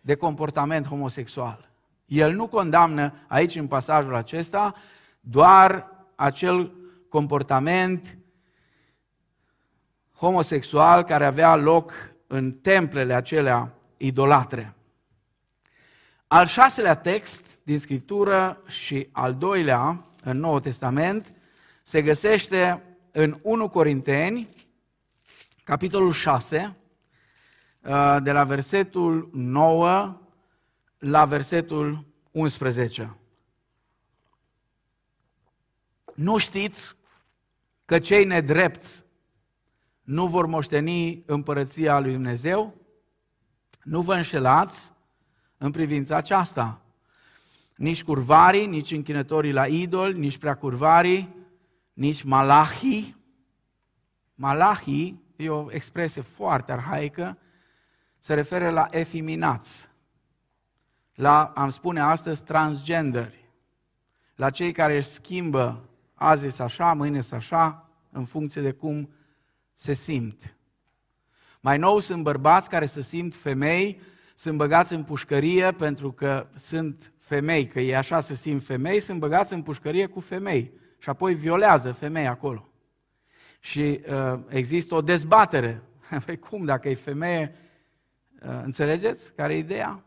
[0.00, 1.70] de comportament homosexual.
[2.04, 4.74] El nu condamnă aici în pasajul acesta
[5.20, 6.72] doar acel
[7.08, 8.16] comportament
[10.20, 11.92] homosexual care avea loc
[12.26, 14.74] în templele acelea idolatre.
[16.26, 21.32] Al șaselea text din Scriptură și al doilea în Noul Testament
[21.82, 24.48] se găsește în 1 Corinteni,
[25.64, 26.76] capitolul 6,
[27.80, 30.20] uh, de la versetul 9
[30.98, 33.16] la versetul 11.
[36.14, 36.96] Nu știți
[37.84, 39.04] că cei nedrepți
[40.10, 42.74] nu vor moșteni împărăția lui Dumnezeu?
[43.82, 44.92] Nu vă înșelați
[45.58, 46.80] în privința aceasta.
[47.76, 51.36] Nici curvarii, nici închinătorii la idol, nici preacurvarii,
[51.92, 53.16] nici malahii.
[54.34, 57.38] Malahii e o expresie foarte arhaică,
[58.18, 59.88] se referă la efeminați,
[61.14, 63.50] la, am spune astăzi, transgenderi,
[64.34, 69.10] la cei care își schimbă azi așa, mâine așa, în funcție de cum
[69.80, 70.56] se simt.
[71.60, 74.00] Mai nou sunt bărbați care se simt femei,
[74.34, 79.18] sunt băgați în pușcărie pentru că sunt femei, că e așa se simt femei, sunt
[79.18, 82.68] băgați în pușcărie cu femei și apoi violează femei acolo.
[83.60, 85.82] Și uh, există o dezbatere.
[86.26, 87.54] Păi cum, dacă e femeie,
[88.42, 90.04] uh, înțelegeți care e ideea?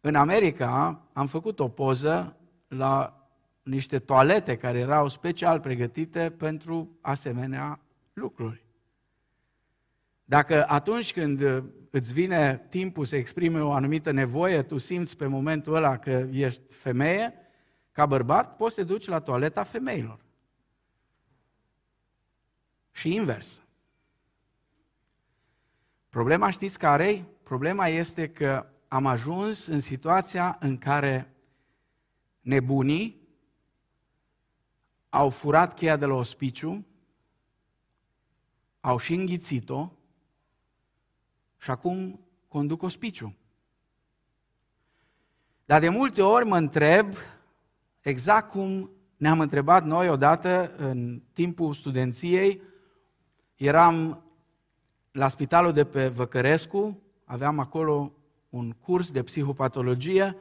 [0.00, 2.36] În America am făcut o poză
[2.68, 3.19] la
[3.62, 7.80] niște toalete care erau special pregătite pentru asemenea
[8.12, 8.64] lucruri.
[10.24, 15.74] Dacă atunci când îți vine timpul să exprime o anumită nevoie, tu simți pe momentul
[15.74, 17.34] ăla că ești femeie,
[17.92, 20.24] ca bărbat, poți să te duci la toaleta femeilor.
[22.90, 23.62] Și invers.
[26.08, 27.24] Problema știți care e?
[27.42, 31.34] Problema este că am ajuns în situația în care
[32.40, 33.19] nebunii
[35.10, 36.86] au furat cheia de la ospiciu,
[38.80, 39.92] au și înghițit-o
[41.58, 43.34] și acum conduc ospiciu.
[45.64, 47.14] Dar de multe ori mă întreb,
[48.00, 52.62] exact cum ne-am întrebat noi odată în timpul studenției,
[53.56, 54.24] eram
[55.12, 58.12] la spitalul de pe Văcărescu, aveam acolo
[58.48, 60.36] un curs de psihopatologie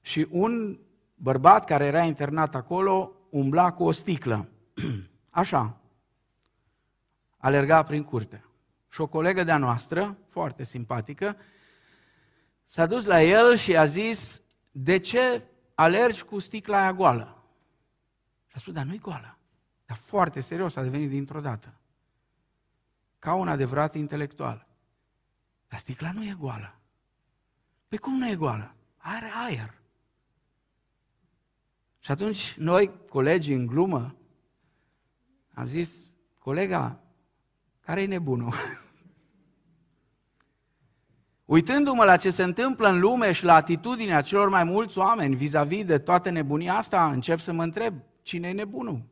[0.00, 0.78] și un
[1.14, 4.48] bărbat care era internat acolo umbla cu o sticlă.
[5.30, 5.80] Așa.
[7.36, 8.44] Alerga prin curte.
[8.88, 11.36] Și o colegă de-a noastră, foarte simpatică,
[12.64, 15.42] s-a dus la el și a zis, de ce
[15.74, 17.42] alergi cu sticla aia goală?
[18.46, 19.38] Și a spus, dar nu-i goală.
[19.86, 21.74] Dar foarte serios a devenit dintr-o dată.
[23.18, 24.66] Ca un adevărat intelectual.
[25.68, 26.78] Dar sticla nu e goală.
[27.88, 28.74] Păi cum nu e goală?
[28.96, 29.82] Are aer.
[32.04, 34.14] Și atunci noi, colegii, în glumă,
[35.54, 36.06] am zis,
[36.38, 37.00] colega,
[37.80, 38.52] care e nebunul?
[41.44, 45.84] Uitându-mă la ce se întâmplă în lume și la atitudinea celor mai mulți oameni vis-a-vis
[45.84, 49.02] de toată nebunia asta, încep să mă întreb, cine e nebunul?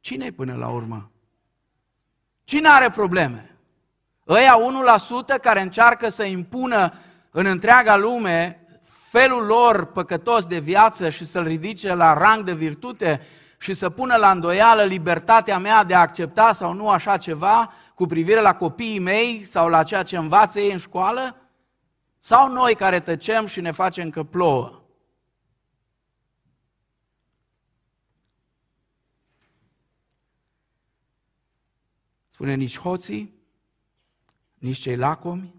[0.00, 1.10] Cine e până la urmă?
[2.44, 3.58] Cine are probleme?
[4.28, 4.56] Ăia
[5.38, 6.92] 1% care încearcă să impună
[7.30, 8.67] în întreaga lume
[9.08, 13.20] felul lor păcătos de viață și să-l ridice la rang de virtute
[13.58, 18.06] și să pună la îndoială libertatea mea de a accepta sau nu așa ceva cu
[18.06, 21.36] privire la copiii mei sau la ceea ce învață ei în școală?
[22.18, 24.82] Sau noi care tăcem și ne facem că plouă?
[32.30, 33.34] Spune nici hoții,
[34.54, 35.57] nici cei lacomi,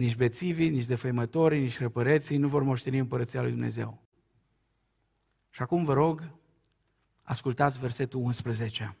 [0.00, 4.02] nici bețivii, nici defăimătorii, nici răpăreții nu vor moșteni împărăția lui Dumnezeu.
[5.50, 6.30] Și acum vă rog,
[7.22, 8.96] ascultați versetul 11.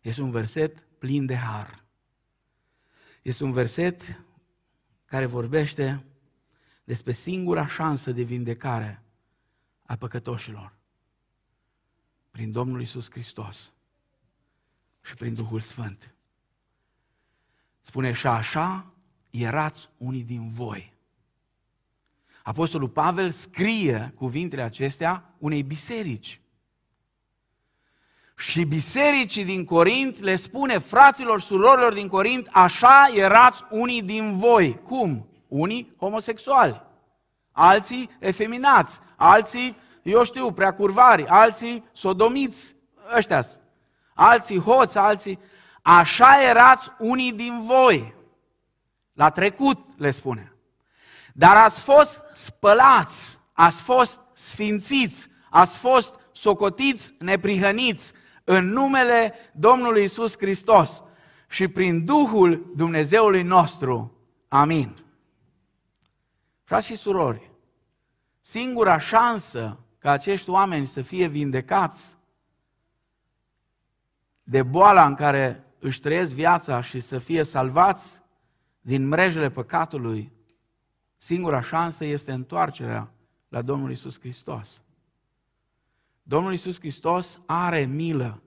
[0.00, 1.84] Este un verset plin de har.
[3.22, 4.24] Este un verset
[5.04, 6.04] care vorbește
[6.84, 9.02] despre singura șansă de vindecare
[9.86, 10.76] a păcătoșilor
[12.30, 13.72] prin Domnul Isus Hristos
[15.02, 16.14] și prin Duhul Sfânt.
[17.80, 18.92] Spune și așa
[19.30, 20.92] erați unii din voi.
[22.42, 26.40] Apostolul Pavel scrie cuvintele acestea unei biserici.
[28.36, 34.74] Și bisericii din Corint le spune fraților, surorilor din Corint, așa erați unii din voi.
[34.82, 35.28] Cum?
[35.48, 36.82] Unii homosexuali,
[37.52, 42.76] alții efeminați, alții, eu știu, prea curvari, alții sodomiți,
[43.16, 43.42] ăștia
[44.14, 45.38] alții hoți, alții...
[45.82, 48.14] Așa erați unii din voi.
[49.18, 50.52] La trecut, le spune.
[51.34, 58.12] Dar ați fost spălați, ați fost sfințiți, ați fost socotiți, neprihăniți
[58.44, 61.02] în numele Domnului Isus Hristos
[61.48, 64.18] și prin Duhul Dumnezeului nostru.
[64.48, 64.96] Amin.
[66.64, 67.50] Frați și surori,
[68.40, 72.16] singura șansă ca acești oameni să fie vindecați
[74.42, 78.26] de boala în care își trăiesc viața și să fie salvați
[78.88, 80.32] din mrejele păcatului,
[81.16, 83.12] singura șansă este întoarcerea
[83.48, 84.82] la Domnul Isus Hristos.
[86.22, 88.42] Domnul Isus Hristos are milă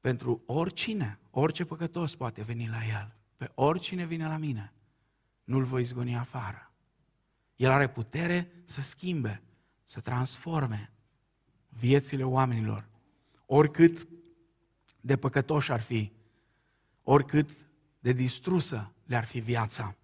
[0.00, 3.14] pentru oricine, orice păcătos poate veni la El.
[3.36, 4.72] Pe oricine vine la mine,
[5.44, 6.72] nu-l voi izgoni afară.
[7.56, 9.42] El are putere să schimbe,
[9.84, 10.92] să transforme
[11.68, 12.88] viețile oamenilor,
[13.46, 14.08] oricât
[15.00, 16.12] de păcătoși ar fi,
[17.02, 17.67] oricât
[17.98, 19.96] de distrusă le-ar fi viața.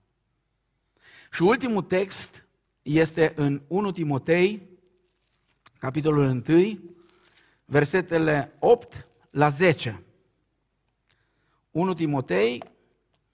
[1.32, 2.46] Și ultimul text
[2.82, 4.68] este în 1 Timotei,
[5.78, 6.78] capitolul 1,
[7.64, 10.02] versetele 8 la 10.
[11.70, 12.62] 1 Timotei,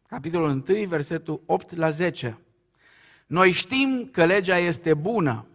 [0.08, 2.38] capitolul 1, versetul 8 la 10.
[3.26, 5.46] Noi știm că legea este bună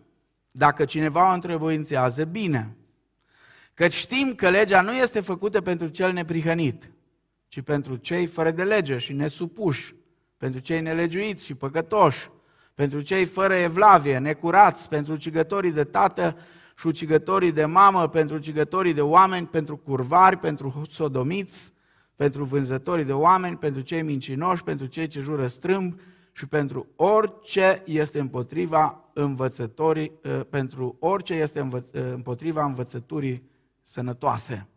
[0.51, 2.75] dacă cineva o întrevoințează bine.
[3.73, 6.89] Căci știm că legea nu este făcută pentru cel neprihănit,
[7.55, 9.95] ci pentru cei fără de lege și nesupuși,
[10.37, 12.29] pentru cei nelegiuiți și păcătoși,
[12.73, 16.37] pentru cei fără evlavie, necurați, pentru ucigătorii de tată
[16.77, 21.73] și ucigătorii de mamă, pentru ucigătorii de oameni, pentru curvari, pentru sodomiți,
[22.15, 25.99] pentru vânzătorii de oameni, pentru cei mincinoși, pentru cei ce jură strâmb
[26.31, 31.81] și pentru orice este împotriva învățătorii, ă, pentru orice este ă,
[32.13, 33.49] împotriva învățăturii
[33.83, 34.67] sănătoase.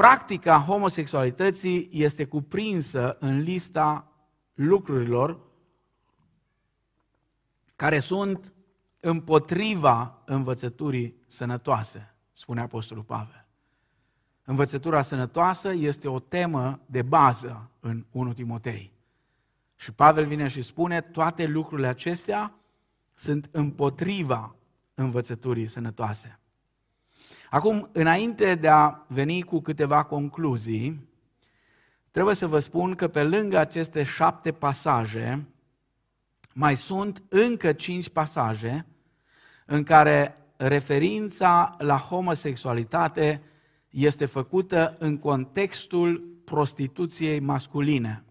[0.00, 4.12] Practica homosexualității este cuprinsă în lista
[4.54, 5.40] lucrurilor
[7.76, 8.52] care sunt
[9.00, 13.46] împotriva învățăturii sănătoase, spune Apostolul Pavel.
[14.44, 18.92] Învățătura sănătoasă este o temă de bază în 1 Timotei.
[19.76, 22.54] Și Pavel vine și spune, toate lucrurile acestea
[23.14, 24.54] sunt împotriva
[24.94, 26.39] învățăturii sănătoase.
[27.50, 31.08] Acum, înainte de a veni cu câteva concluzii,
[32.10, 35.46] trebuie să vă spun că pe lângă aceste șapte pasaje,
[36.54, 38.86] mai sunt încă cinci pasaje
[39.66, 43.42] în care referința la homosexualitate
[43.88, 48.24] este făcută în contextul prostituției masculine.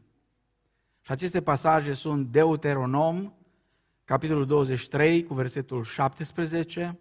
[1.01, 3.33] Și aceste pasaje sunt Deuteronom,
[4.05, 6.99] capitolul 23, cu versetul 17,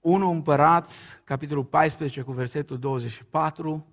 [0.00, 3.86] 1 Împărați, capitolul 14, cu versetul 24,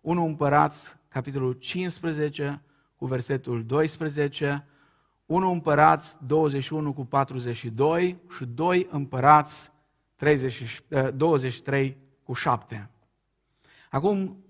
[0.00, 2.62] 1 Împărați, capitolul 15,
[2.96, 4.66] cu versetul 12,
[5.26, 9.72] 1 Împărați 21 cu 42 și 2 Împărați
[10.16, 10.82] 30,
[11.14, 12.90] 23 cu 7.
[13.90, 14.44] Acum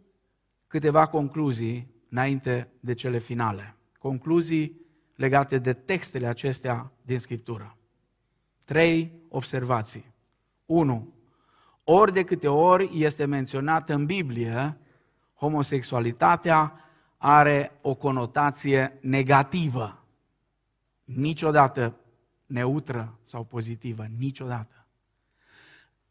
[0.67, 3.77] câteva concluzii înainte de cele finale.
[3.99, 4.81] Concluzii
[5.15, 7.77] legate de textele acestea din Scriptură.
[8.65, 10.12] Trei observații.
[10.67, 11.13] 1.
[11.85, 14.77] Ori de câte ori este menționată în Biblie,
[15.35, 16.73] homosexualitatea
[17.17, 20.05] are o conotație negativă.
[21.05, 21.97] Niciodată
[22.47, 24.87] neutră sau pozitivă, niciodată.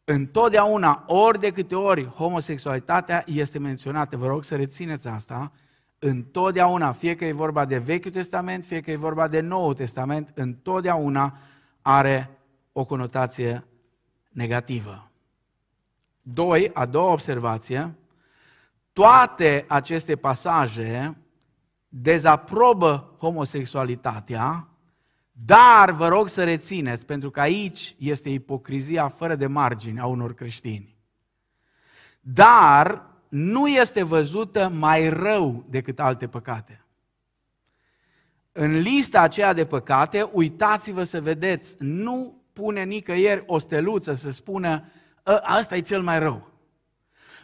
[0.04, 5.52] Întotdeauna, ori de câte ori homosexualitatea este menționată, vă rog să rețineți asta,
[5.98, 10.30] întotdeauna, fie că e vorba de Vechiul Testament, fie că e vorba de Noul Testament,
[10.34, 11.38] întotdeauna
[11.82, 12.38] are
[12.72, 13.64] o conotație
[14.32, 15.10] negativă.
[16.22, 17.94] Doi, a doua observație,
[18.92, 21.16] toate aceste pasaje
[21.88, 24.68] dezaprobă homosexualitatea,
[25.32, 30.34] dar vă rog să rețineți, pentru că aici este ipocrizia fără de margini a unor
[30.34, 30.96] creștini.
[32.20, 36.84] Dar nu este văzută mai rău decât alte păcate.
[38.52, 44.84] În lista aceea de păcate, uitați-vă să vedeți, nu pune nicăieri o steluță să spună
[45.26, 46.50] ă, ăsta e cel mai rău.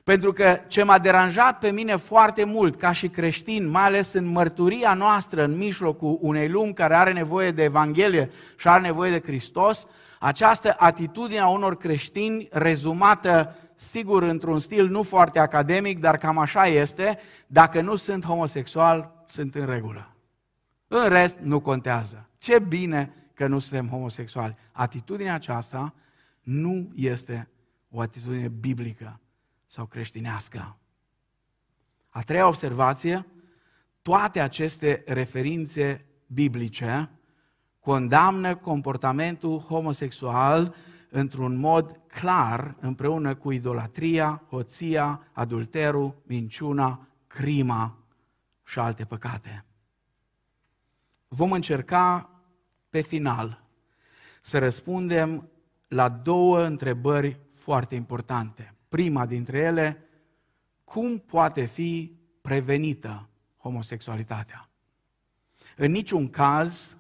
[0.04, 4.24] Pentru că ce m-a deranjat pe mine foarte mult ca și creștin, mai ales în
[4.24, 9.22] mărturia noastră în mijlocul unei lumi care are nevoie de Evanghelie și are nevoie de
[9.26, 9.86] Hristos,
[10.18, 16.66] această atitudine a unor creștini rezumată sigur într-un stil nu foarte academic, dar cam așa
[16.66, 20.14] este, dacă nu sunt homosexual, sunt în regulă.
[20.88, 22.28] În rest, nu contează.
[22.38, 24.56] Ce bine că nu suntem homosexuali.
[24.72, 25.94] Atitudinea aceasta
[26.42, 27.48] nu este
[27.90, 29.20] o atitudine biblică
[29.66, 30.76] sau creștinească.
[32.08, 33.26] A treia observație,
[34.02, 37.10] toate aceste referințe biblice
[37.80, 40.74] condamnă comportamentul homosexual
[41.10, 47.98] într-un mod clar împreună cu idolatria, hoția, adulterul, minciuna, crima
[48.64, 49.64] și alte păcate.
[51.28, 52.37] Vom încerca
[52.98, 53.62] pe final
[54.40, 55.48] să răspundem
[55.88, 58.74] la două întrebări foarte importante.
[58.88, 60.08] Prima dintre ele,
[60.84, 63.28] cum poate fi prevenită
[63.58, 64.68] homosexualitatea?
[65.76, 66.98] În niciun caz,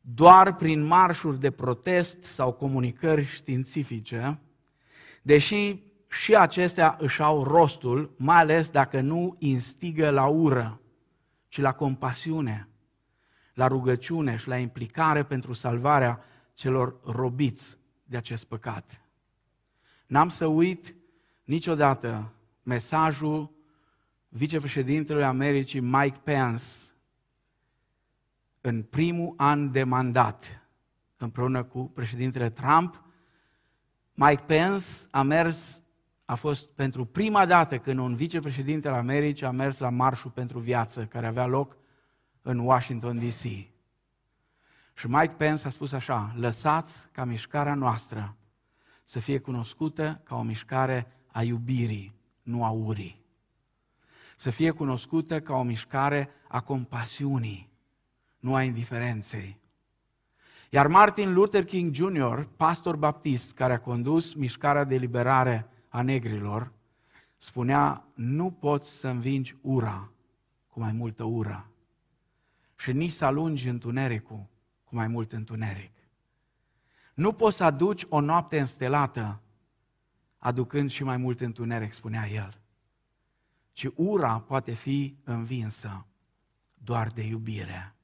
[0.00, 4.38] doar prin marșuri de protest sau comunicări științifice,
[5.22, 10.80] deși și acestea își au rostul, mai ales dacă nu instigă la ură,
[11.48, 12.68] ci la compasiune,
[13.56, 19.00] la rugăciune și la implicare pentru salvarea celor robiți de acest păcat.
[20.06, 20.94] N-am să uit
[21.44, 22.32] niciodată
[22.62, 23.50] mesajul
[24.28, 26.64] vicepreședintelui Americii Mike Pence
[28.60, 30.66] în primul an de mandat,
[31.16, 33.02] împreună cu președintele Trump,
[34.14, 35.80] Mike Pence a mers,
[36.24, 40.58] a fost pentru prima dată când un vicepreședinte al Americii a mers la Marșul pentru
[40.58, 41.76] Viață, care avea loc
[42.48, 43.42] în Washington, D.C.
[44.94, 48.36] Și Mike Pence a spus așa, lăsați ca mișcarea noastră
[49.04, 53.24] să fie cunoscută ca o mișcare a iubirii, nu a urii.
[54.36, 57.70] Să fie cunoscută ca o mișcare a compasiunii,
[58.38, 59.58] nu a indiferenței.
[60.70, 66.72] Iar Martin Luther King Jr., pastor baptist care a condus mișcarea de liberare a negrilor,
[67.36, 70.10] spunea, nu poți să învingi ura
[70.68, 71.70] cu mai multă ură
[72.76, 74.46] și nici să alungi întunericul
[74.84, 75.92] cu mai mult întuneric.
[77.14, 79.40] Nu poți să aduci o noapte înstelată
[80.38, 82.60] aducând și mai mult întuneric, spunea el.
[83.72, 86.06] Ci ura poate fi învinsă
[86.74, 87.94] doar de iubire.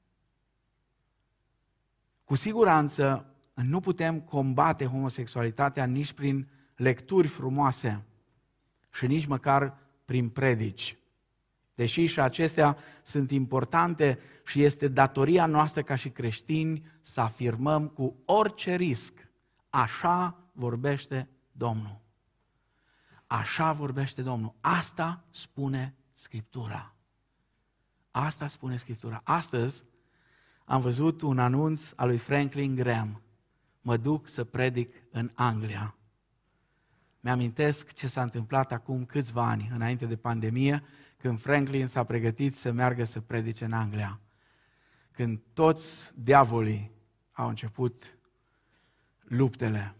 [2.23, 8.05] Cu siguranță nu putem combate homosexualitatea nici prin lecturi frumoase
[8.91, 10.97] și nici măcar prin predici.
[11.75, 18.21] Deși și acestea sunt importante și este datoria noastră ca și creștini să afirmăm cu
[18.25, 19.13] orice risc,
[19.69, 22.01] așa vorbește Domnul.
[23.27, 24.55] Așa vorbește Domnul.
[24.61, 26.95] Asta spune Scriptura.
[28.11, 29.21] Asta spune Scriptura.
[29.23, 29.83] Astăzi
[30.65, 33.21] am văzut un anunț al lui Franklin Graham.
[33.81, 35.95] Mă duc să predic în Anglia.
[37.19, 40.83] Mi-amintesc ce s-a întâmplat acum câțiva ani, înainte de pandemie,
[41.23, 44.19] când Franklin s-a pregătit să meargă să predice în Anglia.
[45.11, 46.91] Când toți diavolii
[47.31, 48.17] au început
[49.19, 49.95] luptele.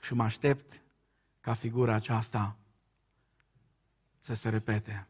[0.00, 0.82] Și mă aștept
[1.40, 2.56] ca figura aceasta
[4.18, 5.08] să se repete.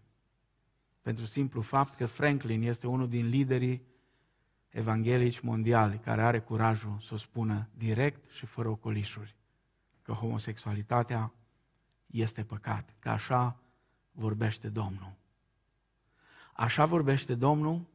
[1.03, 3.83] Pentru simplu fapt că Franklin este unul din liderii
[4.69, 9.37] evanghelici mondiali care are curajul să o spună direct și fără ocolișuri
[10.03, 11.33] că homosexualitatea
[12.07, 13.61] este păcat, că așa
[14.11, 15.21] vorbește Domnul.
[16.53, 17.87] Așa vorbește Domnul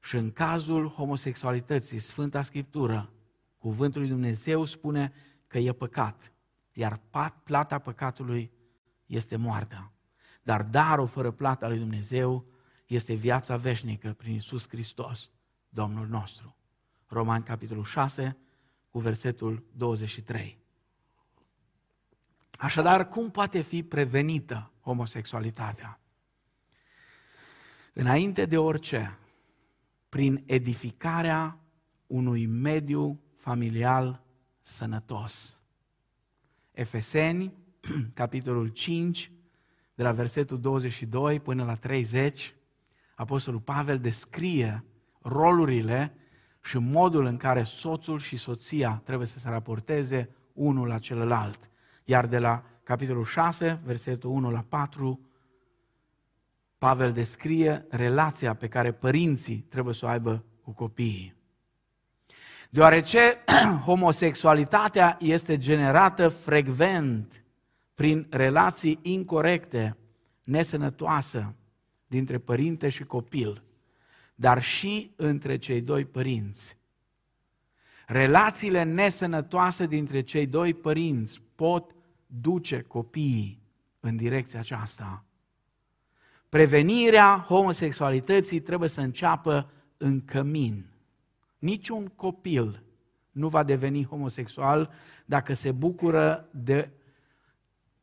[0.00, 3.10] și în cazul homosexualității, Sfânta Scriptură,
[3.58, 5.12] Cuvântul lui Dumnezeu spune
[5.46, 6.32] că e păcat,
[6.72, 7.00] iar
[7.42, 8.52] plata păcatului
[9.06, 9.92] este moartea.
[10.42, 12.46] Dar darul fără plata lui Dumnezeu
[12.86, 15.30] este viața veșnică prin Isus Hristos,
[15.68, 16.56] Domnul nostru.
[17.06, 18.36] Roman, capitolul 6,
[18.90, 20.58] cu versetul 23.
[22.58, 26.00] Așadar, cum poate fi prevenită homosexualitatea?
[27.98, 29.18] Înainte de orice,
[30.08, 31.58] prin edificarea
[32.06, 34.22] unui mediu familial
[34.60, 35.60] sănătos.
[36.72, 37.52] Efeseni,
[38.14, 39.32] capitolul 5,
[39.94, 42.54] de la versetul 22 până la 30,
[43.14, 44.84] Apostolul Pavel descrie
[45.22, 46.14] rolurile
[46.62, 51.70] și modul în care soțul și soția trebuie să se raporteze unul la celălalt.
[52.04, 55.20] Iar de la capitolul 6, versetul 1 la 4,
[56.86, 61.34] Pavel descrie relația pe care părinții trebuie să o aibă cu copiii.
[62.70, 63.44] Deoarece
[63.86, 67.44] homosexualitatea este generată frecvent
[67.94, 69.96] prin relații incorrecte,
[70.42, 71.54] nesănătoasă
[72.06, 73.62] dintre părinte și copil,
[74.34, 76.76] dar și între cei doi părinți.
[78.06, 81.94] Relațiile nesănătoase dintre cei doi părinți pot
[82.26, 83.62] duce copiii
[84.00, 85.25] în direcția aceasta.
[86.48, 90.86] Prevenirea homosexualității trebuie să înceapă în cămin.
[91.58, 92.82] Niciun copil
[93.30, 94.90] nu va deveni homosexual
[95.24, 96.90] dacă se bucură de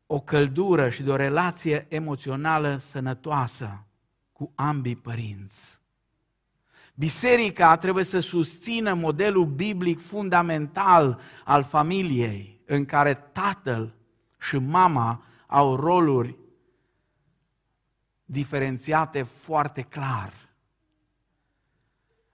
[0.05, 3.85] o căldură și de o relație emoțională sănătoasă
[4.31, 5.81] cu ambii părinți.
[6.95, 13.95] Biserica trebuie să susțină modelul biblic fundamental al familiei, în care tatăl
[14.39, 16.37] și mama au roluri
[18.25, 20.33] diferențiate foarte clar.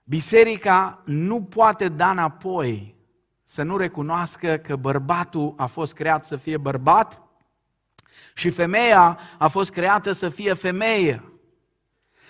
[0.04, 2.94] Biserica nu poate da înapoi
[3.44, 7.22] să nu recunoască că bărbatul a fost creat să fie bărbat
[8.34, 11.24] și femeia a fost creată să fie femeie.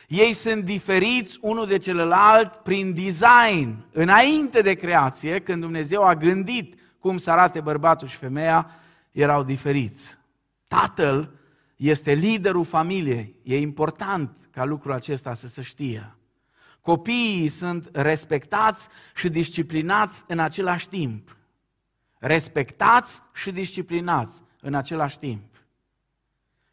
[0.08, 3.84] Ei sunt diferiți unul de celălalt prin design.
[3.92, 8.70] Înainte de creație, când Dumnezeu a gândit cum să arate bărbatul și femeia,
[9.10, 10.18] erau diferiți.
[10.66, 11.39] Tatăl
[11.80, 13.40] este liderul familiei.
[13.42, 16.16] E important ca lucrul acesta să se știe.
[16.80, 21.36] Copiii sunt respectați și disciplinați în același timp.
[22.18, 25.64] Respectați și disciplinați în același timp.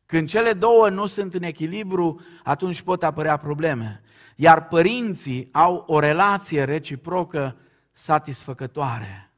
[0.06, 4.02] Când cele două nu sunt în echilibru, atunci pot apărea probleme.
[4.36, 7.58] Iar părinții au o relație reciprocă
[7.92, 9.32] satisfăcătoare.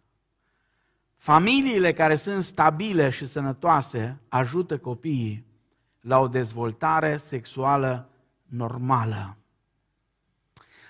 [1.18, 5.48] Familiile care sunt stabile și sănătoase ajută copiii
[6.00, 8.10] la o dezvoltare sexuală
[8.46, 9.38] normală.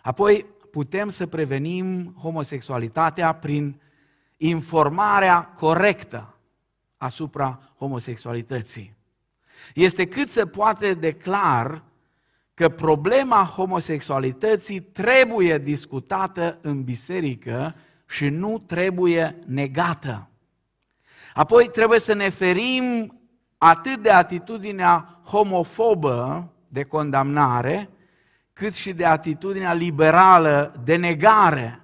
[0.03, 3.81] Apoi putem să prevenim homosexualitatea prin
[4.37, 6.37] informarea corectă
[6.97, 8.97] asupra homosexualității.
[9.73, 11.83] Este cât se poate de clar
[12.53, 17.75] că problema homosexualității trebuie discutată în biserică
[18.07, 20.29] și nu trebuie negată.
[21.33, 23.18] Apoi trebuie să ne ferim
[23.59, 27.89] atât de atitudinea homofobă de condamnare,
[28.53, 31.81] cât și de atitudinea liberală de negare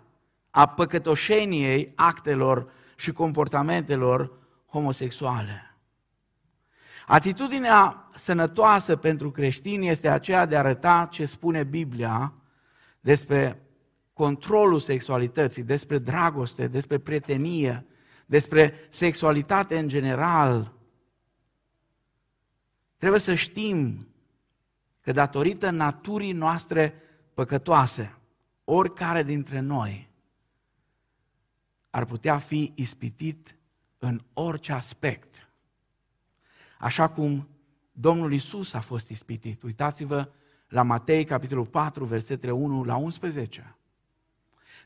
[0.51, 4.31] a păcătoșeniei actelor și comportamentelor
[4.67, 5.77] homosexuale.
[7.07, 12.33] Atitudinea sănătoasă pentru creștini este aceea de a arăta ce spune Biblia
[12.99, 13.61] despre
[14.13, 17.85] controlul sexualității, despre dragoste, despre prietenie,
[18.25, 20.74] despre sexualitate în general.
[22.97, 24.07] Trebuie să știm
[25.01, 26.93] că datorită naturii noastre
[27.33, 28.15] păcătoase,
[28.63, 30.09] oricare dintre noi
[31.89, 33.55] ar putea fi ispitit
[33.97, 35.45] în orice aspect
[36.85, 37.47] așa cum
[37.91, 39.63] Domnul Isus a fost ispitit.
[39.63, 40.29] Uitați-vă
[40.67, 43.75] la Matei, capitolul 4, versetele 1 la 11.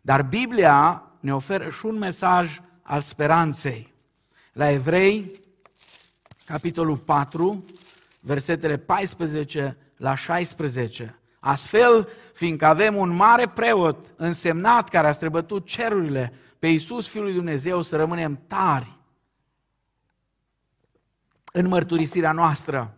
[0.01, 3.93] Dar Biblia ne oferă și un mesaj al speranței.
[4.53, 5.41] La Evrei,
[6.45, 7.66] capitolul 4,
[8.20, 11.20] versetele 14 la 16.
[11.39, 17.34] Astfel, fiindcă avem un mare preot însemnat care a străbătut cerurile pe Iisus, Fiul lui
[17.34, 18.97] Dumnezeu, să rămânem tari
[21.51, 22.93] în mărturisirea noastră.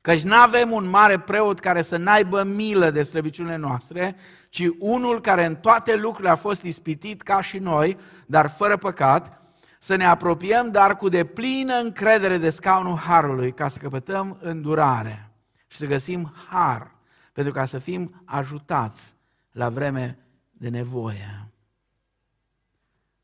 [0.00, 4.16] Căci nu avem un mare preot care să n-aibă milă de slăbiciunile noastre,
[4.48, 9.41] ci unul care în toate lucrurile a fost ispitit ca și noi, dar fără păcat,
[9.82, 15.30] să ne apropiem, dar cu deplină încredere de scaunul Harului, ca să căpătăm îndurare
[15.66, 16.94] și să găsim har,
[17.32, 19.14] pentru ca să fim ajutați
[19.52, 20.18] la vreme
[20.50, 21.48] de nevoie.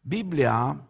[0.01, 0.83] Biblia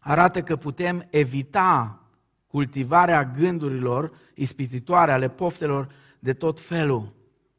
[0.00, 2.00] arată că putem evita
[2.46, 7.12] cultivarea gândurilor ispititoare, ale poftelor de tot felul.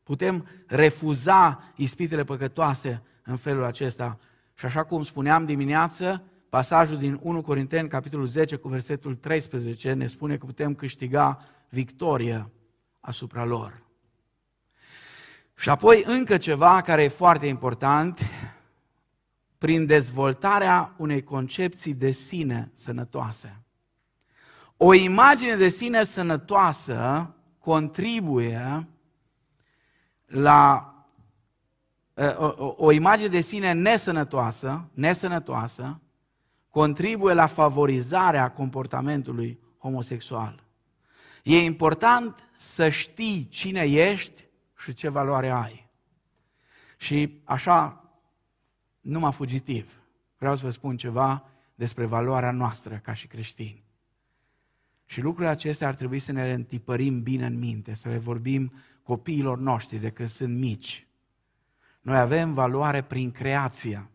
[0.04, 4.20] Putem refuza ispitele păcătoase în felul acesta.
[4.54, 6.24] Și așa cum spuneam dimineață,
[6.54, 12.52] Pasajul din 1 Corinteni, capitolul 10, cu versetul 13, ne spune că putem câștiga victorie
[13.00, 13.84] asupra lor.
[15.56, 18.20] Și apoi încă ceva care e foarte important,
[19.58, 23.62] prin dezvoltarea unei concepții de sine sănătoase.
[24.78, 28.88] O imagine de sine sănătoasă contribuie
[30.26, 30.94] la
[32.38, 35.98] o, o, o imagine de sine nesănătoasă, nesănătoasă,
[36.74, 40.64] contribuie la favorizarea comportamentului homosexual.
[41.44, 44.44] E important să știi cine ești
[44.78, 45.90] și ce valoare ai.
[46.98, 48.04] Și așa,
[49.02, 50.00] numai fugitiv,
[50.38, 53.84] vreau să vă spun ceva despre valoarea noastră ca și creștini.
[55.06, 58.74] Și lucrurile acestea ar trebui să ne le întipărim bine în minte, să le vorbim
[59.04, 61.08] copiilor noștri de când sunt mici.
[62.02, 64.08] Noi avem valoare prin creația.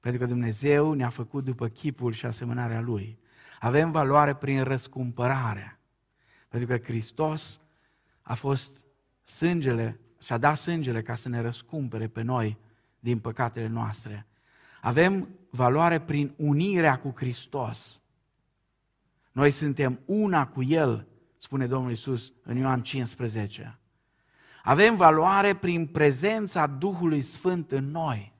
[0.00, 3.18] Pentru că Dumnezeu ne-a făcut după chipul și asemănarea Lui.
[3.60, 5.78] Avem valoare prin răscumpărare.
[6.48, 7.60] Pentru că Hristos
[8.22, 8.84] a fost
[9.22, 12.58] sângele, și-a dat sângele ca să ne răscumpere pe noi
[13.00, 14.26] din păcatele noastre.
[14.80, 18.00] Avem valoare prin unirea cu Hristos.
[19.32, 23.78] Noi suntem una cu El, spune Domnul Isus în Ioan 15.
[24.62, 28.37] Avem valoare prin prezența Duhului Sfânt în noi.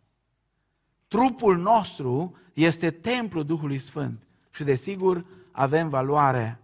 [1.09, 6.61] Trupul nostru este templul Duhului Sfânt și desigur avem valoare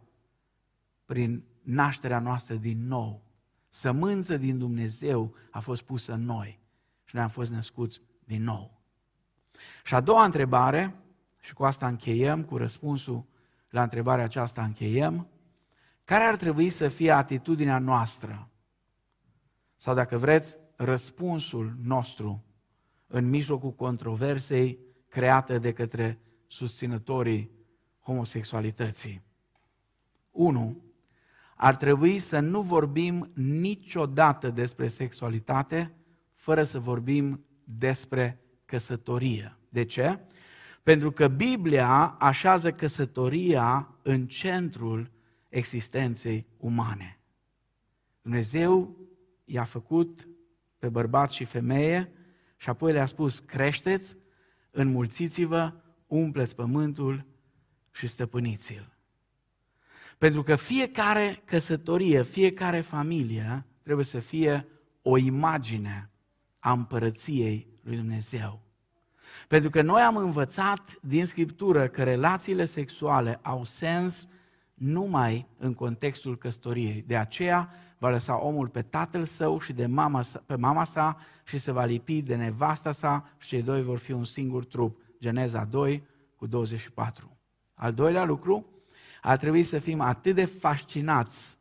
[1.04, 3.22] prin nașterea noastră din nou.
[3.68, 6.60] Sămânță din Dumnezeu a fost pusă în noi
[7.04, 8.80] și ne-am fost născuți din nou.
[9.84, 10.94] Și a doua întrebare,
[11.40, 13.24] și cu asta încheiem, cu răspunsul
[13.68, 15.28] la întrebarea aceasta încheiem,
[16.04, 18.48] care ar trebui să fie atitudinea noastră?
[19.76, 22.44] Sau dacă vreți, răspunsul nostru
[23.14, 27.50] în mijlocul controversei create de către susținătorii
[28.00, 29.22] homosexualității.
[30.30, 30.82] 1.
[31.56, 35.94] Ar trebui să nu vorbim niciodată despre sexualitate
[36.34, 39.56] fără să vorbim despre căsătorie.
[39.68, 40.18] De ce?
[40.82, 45.10] Pentru că Biblia așează căsătoria în centrul
[45.48, 47.18] existenței umane.
[48.22, 48.96] Dumnezeu
[49.44, 50.28] i-a făcut
[50.78, 52.12] pe bărbat și femeie
[52.64, 54.16] și apoi le-a spus, creșteți,
[54.70, 55.72] înmulțiți-vă,
[56.06, 57.24] umpleți pământul
[57.90, 58.92] și stăpâniți-l.
[60.18, 64.68] Pentru că fiecare căsătorie, fiecare familie trebuie să fie
[65.02, 66.10] o imagine
[66.58, 68.62] a împărăției lui Dumnezeu.
[69.48, 74.28] Pentru că noi am învățat din Scriptură că relațiile sexuale au sens
[74.74, 77.04] numai în contextul căsătoriei.
[77.06, 77.74] De aceea
[78.04, 81.72] va lăsa omul pe tatăl său și de mama sa, pe mama sa și se
[81.72, 85.00] va lipi de nevasta sa și cei doi vor fi un singur trup.
[85.20, 87.36] Geneza 2 cu 24.
[87.74, 88.66] Al doilea lucru,
[89.22, 91.58] ar trebui să fim atât de fascinați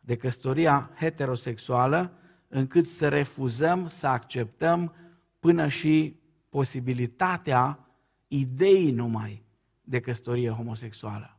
[0.00, 2.12] de căsătoria heterosexuală,
[2.48, 4.94] încât să refuzăm, să acceptăm
[5.38, 7.88] până și posibilitatea
[8.28, 9.44] ideii numai
[9.80, 11.33] de căsătorie homosexuală.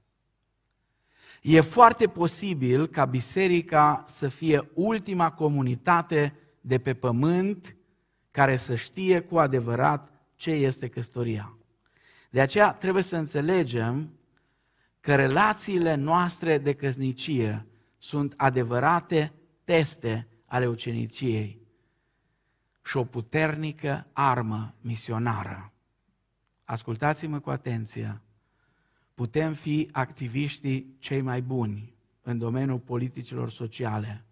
[1.47, 7.75] E foarte posibil ca biserica să fie ultima comunitate de pe pământ
[8.31, 11.57] care să știe cu adevărat ce este căsătoria.
[12.29, 14.13] De aceea trebuie să înțelegem
[14.99, 17.65] că relațiile noastre de căsnicie
[17.97, 19.33] sunt adevărate
[19.63, 21.61] teste ale uceniciei
[22.85, 25.73] și o puternică armă misionară.
[26.63, 28.21] Ascultați-mă cu atenție
[29.15, 34.25] putem fi activiștii cei mai buni în domeniul politicilor sociale.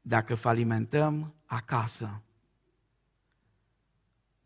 [0.00, 2.22] Dacă falimentăm acasă,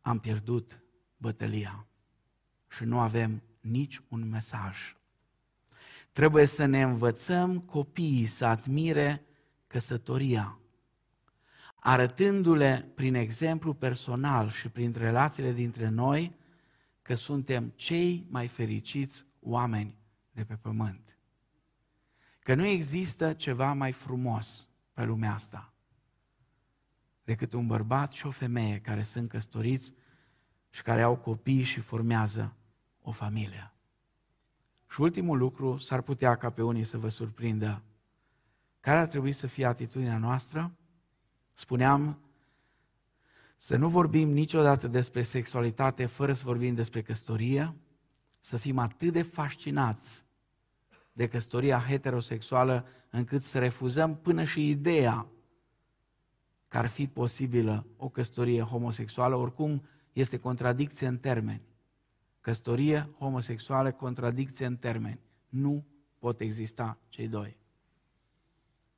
[0.00, 0.82] am pierdut
[1.16, 1.86] bătălia
[2.68, 4.96] și nu avem nici un mesaj.
[6.12, 9.24] Trebuie să ne învățăm copiii să admire
[9.66, 10.58] căsătoria,
[11.74, 16.40] arătându-le prin exemplu personal și prin relațiile dintre noi
[17.03, 19.96] că suntem cei mai fericiți oameni
[20.30, 21.16] de pe pământ.
[22.38, 25.72] Că nu există ceva mai frumos pe lumea asta
[27.24, 29.92] decât un bărbat și o femeie care sunt căsătoriți
[30.70, 32.57] și care au copii și formează
[33.03, 33.72] o familie.
[34.88, 37.82] Și ultimul lucru, s-ar putea ca pe unii să vă surprindă.
[38.80, 40.72] Care ar trebui să fie atitudinea noastră?
[41.55, 42.18] Spuneam
[43.64, 47.74] să nu vorbim niciodată despre sexualitate fără să vorbim despre căsătorie,
[48.40, 50.26] să fim atât de fascinați
[51.12, 55.26] de căsătoria heterosexuală încât să refuzăm până și ideea
[56.68, 59.82] că ar fi posibilă o căsătorie homosexuală, oricum
[60.12, 61.62] este contradicție în termeni.
[62.40, 65.20] Căsătorie homosexuală, contradicție în termeni.
[65.48, 65.84] Nu
[66.18, 67.56] pot exista cei doi.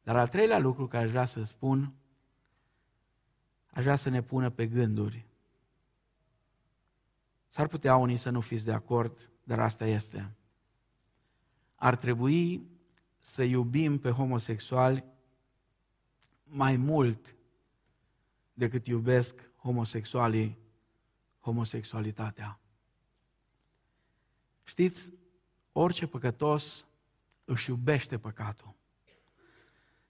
[0.02, 1.94] Dar al treilea lucru care aș vrea să spun,
[3.74, 5.26] aș vrea să ne pună pe gânduri.
[7.48, 10.34] S-ar putea unii să nu fiți de acord, dar asta este.
[11.74, 12.66] Ar trebui
[13.20, 15.04] să iubim pe homosexuali
[16.44, 17.34] mai mult
[18.52, 20.58] decât iubesc homosexualii
[21.40, 22.60] homosexualitatea.
[24.64, 25.12] Știți,
[25.72, 26.86] orice păcătos
[27.44, 28.74] își iubește păcatul.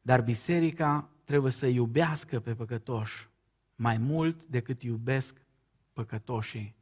[0.02, 3.32] Dar biserica trebuie să iubească pe păcătoși
[3.76, 5.40] mai mult decât iubesc
[5.92, 6.76] păcătoșii,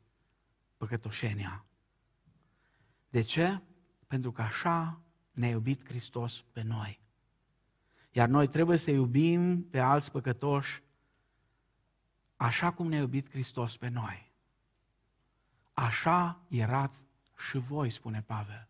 [0.76, 1.64] păcătoșenia.
[3.08, 3.60] De ce?
[4.06, 7.00] Pentru că așa ne-a iubit Hristos pe noi.
[8.10, 10.82] Iar noi trebuie să iubim pe alți păcătoși
[12.36, 14.30] așa cum ne-a iubit Hristos pe noi.
[15.72, 17.06] Așa erați
[17.48, 18.68] și voi, spune Pavel.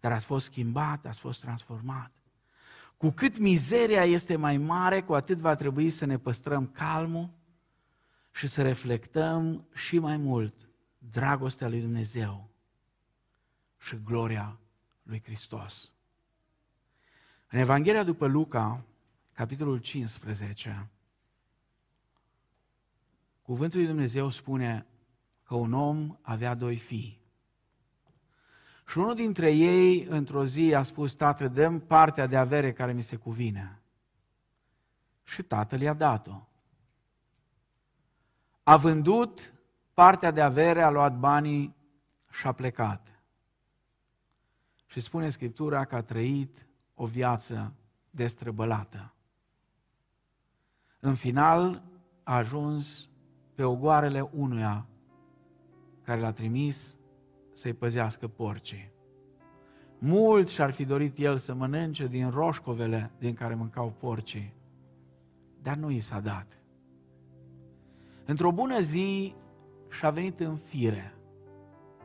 [0.00, 2.21] Dar ați fost schimbat, ați fost transformat.
[3.02, 7.30] Cu cât mizeria este mai mare, cu atât va trebui să ne păstrăm calmul
[8.32, 12.50] și să reflectăm și mai mult dragostea lui Dumnezeu
[13.78, 14.58] și gloria
[15.02, 15.92] lui Hristos.
[17.48, 18.84] În Evanghelia după Luca,
[19.32, 20.90] capitolul 15,
[23.42, 24.86] cuvântul lui Dumnezeu spune
[25.42, 27.21] că un om avea doi fii.
[28.86, 33.02] Și unul dintre ei, într-o zi, a spus, tată, dăm partea de avere care mi
[33.02, 33.80] se cuvine.
[35.22, 36.46] Și tatăl i-a dat-o.
[38.62, 39.54] A vândut
[39.94, 41.76] partea de avere, a luat banii
[42.30, 43.22] și a plecat.
[44.86, 47.72] Și spune Scriptura că a trăit o viață
[48.10, 49.14] destrăbălată.
[51.00, 51.82] În final
[52.22, 53.10] a ajuns
[53.54, 54.86] pe ogoarele unuia
[56.02, 56.98] care l-a trimis
[57.62, 58.92] să-i păzească porcii.
[59.98, 64.54] Mult și-ar fi dorit el să mănânce din roșcovele din care mâncau porcii,
[65.60, 66.62] dar nu i s-a dat.
[68.24, 69.34] Într-o bună zi
[69.90, 71.14] și-a venit în fire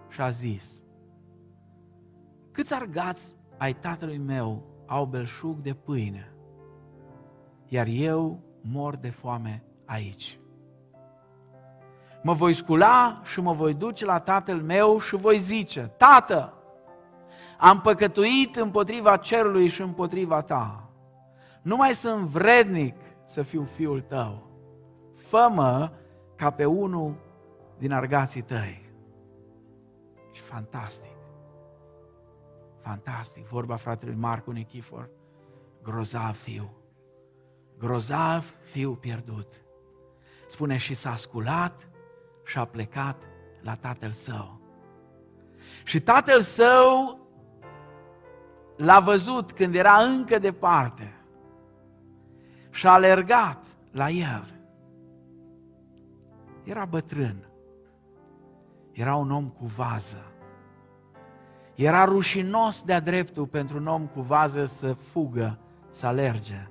[0.10, 0.84] și a zis,
[2.51, 6.34] câți argați ai tatălui meu au belșug de pâine,
[7.68, 10.39] iar eu mor de foame aici.
[12.28, 16.54] Mă voi scula și mă voi duce la tatăl meu și voi zice, Tată,
[17.58, 20.90] am păcătuit împotriva cerului și împotriva ta.
[21.62, 24.48] Nu mai sunt vrednic să fiu fiul tău.
[25.16, 25.92] Fă-mă
[26.36, 27.16] ca pe unul
[27.78, 28.90] din argații tăi.
[30.32, 31.18] Și fantastic.
[32.82, 33.48] Fantastic.
[33.48, 35.10] Vorba fratelui Marcu Nichifor.
[35.84, 36.74] Grozav fiu.
[37.78, 39.62] Grozav fiu pierdut.
[40.48, 41.88] Spune și s-a sculat
[42.48, 43.24] și a plecat
[43.62, 44.60] la tatăl său.
[45.84, 47.20] Și tatăl său
[48.78, 51.16] l-a văzut când era încă departe
[52.70, 54.45] și a alergat la el.
[56.64, 57.50] Era bătrân,
[58.91, 60.32] era un om cu vază.
[61.76, 65.58] Era rușinos de-a dreptul pentru un om cu vază să fugă,
[65.89, 66.68] să alerge.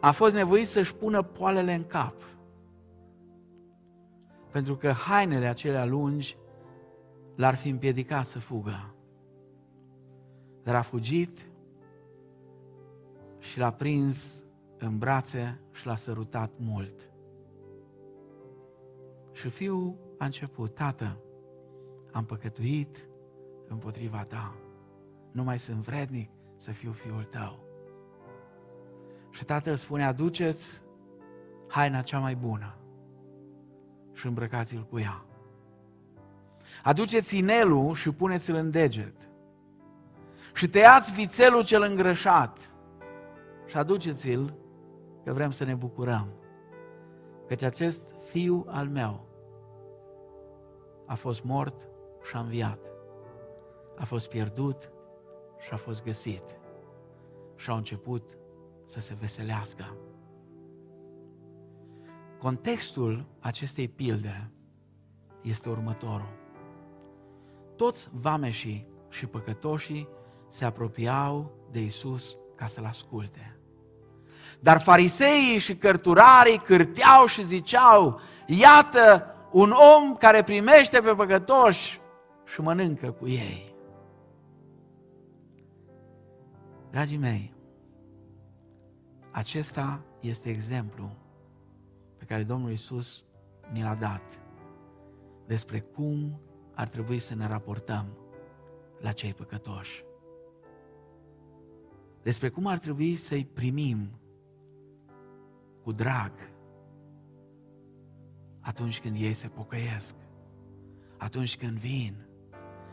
[0.00, 2.14] A fost nevoit să-și pună poalele în cap
[4.52, 6.36] pentru că hainele acelea lungi
[7.36, 8.94] l-ar fi împiedicat să fugă.
[10.62, 11.50] Dar a fugit
[13.38, 14.44] și l-a prins
[14.78, 17.10] în brațe și l-a sărutat mult.
[19.32, 21.20] Și fiul a început, tată,
[22.12, 23.08] am păcătuit
[23.68, 24.54] împotriva ta.
[25.30, 27.64] Nu mai sunt vrednic să fiu fiul tău.
[29.30, 30.82] Și tatăl spune, aduceți
[31.68, 32.76] haina cea mai bună
[34.22, 35.24] și îmbrăcați-l cu ea.
[36.82, 39.28] Aduceți inelul și puneți-l în deget.
[40.54, 42.72] Și tăiați vițelul cel îngrășat
[43.66, 44.54] și aduceți-l
[45.24, 46.28] că vrem să ne bucurăm.
[47.48, 49.26] Căci acest fiu al meu
[51.06, 51.88] a fost mort
[52.28, 52.90] și a înviat.
[53.96, 54.90] A fost pierdut
[55.58, 56.44] și a fost găsit.
[57.56, 58.38] Și au început
[58.84, 59.96] să se veselească.
[62.42, 64.50] Contextul acestei pilde
[65.42, 66.28] este următorul.
[67.76, 70.08] Toți vameșii și păcătoșii
[70.48, 73.56] se apropiau de Isus ca să-L asculte.
[74.60, 82.00] Dar fariseii și cărturarii cârteau și ziceau, iată un om care primește pe păcătoși
[82.44, 83.74] și mănâncă cu ei.
[86.90, 87.54] Dragii mei,
[89.30, 91.21] acesta este exemplu pe
[92.32, 93.24] care Domnul Isus
[93.72, 94.40] ni l-a dat.
[95.46, 96.40] despre cum
[96.74, 98.06] ar trebui să ne raportăm
[99.00, 100.04] la cei păcătoși.
[102.22, 104.20] Despre cum ar trebui să-i primim
[105.82, 106.32] cu drag
[108.60, 110.14] atunci când ei se pocăiesc,
[111.16, 112.26] atunci când vin,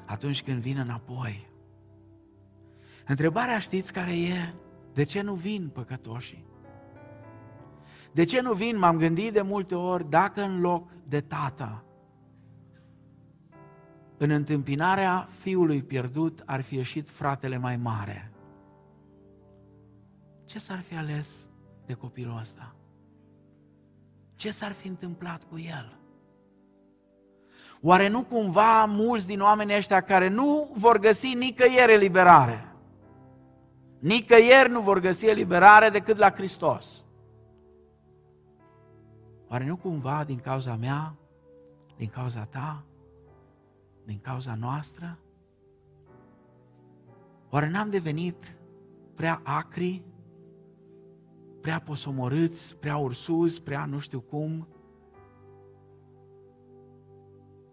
[0.05, 1.49] atunci când vin înapoi.
[3.07, 4.53] Întrebarea știți care e?
[4.93, 6.45] De ce nu vin păcătoșii?
[8.11, 8.77] De ce nu vin?
[8.77, 11.83] M-am gândit de multe ori dacă în loc de tată,
[14.17, 18.31] în întâmpinarea fiului pierdut ar fi ieșit fratele mai mare.
[20.45, 21.49] Ce s-ar fi ales
[21.85, 22.75] de copilul ăsta?
[24.35, 25.99] Ce s-ar fi întâmplat cu el?
[27.81, 32.75] Oare nu cumva mulți din oamenii ăștia care nu vor găsi nicăieri eliberare,
[33.99, 37.03] nicăieri nu vor găsi eliberare decât la Hristos?
[39.49, 41.15] Oare nu cumva din cauza mea,
[41.97, 42.83] din cauza ta,
[44.05, 45.19] din cauza noastră?
[47.49, 48.57] Oare n-am devenit
[49.15, 50.03] prea acri,
[51.61, 54.67] prea posomorâți, prea ursuzi, prea nu știu cum?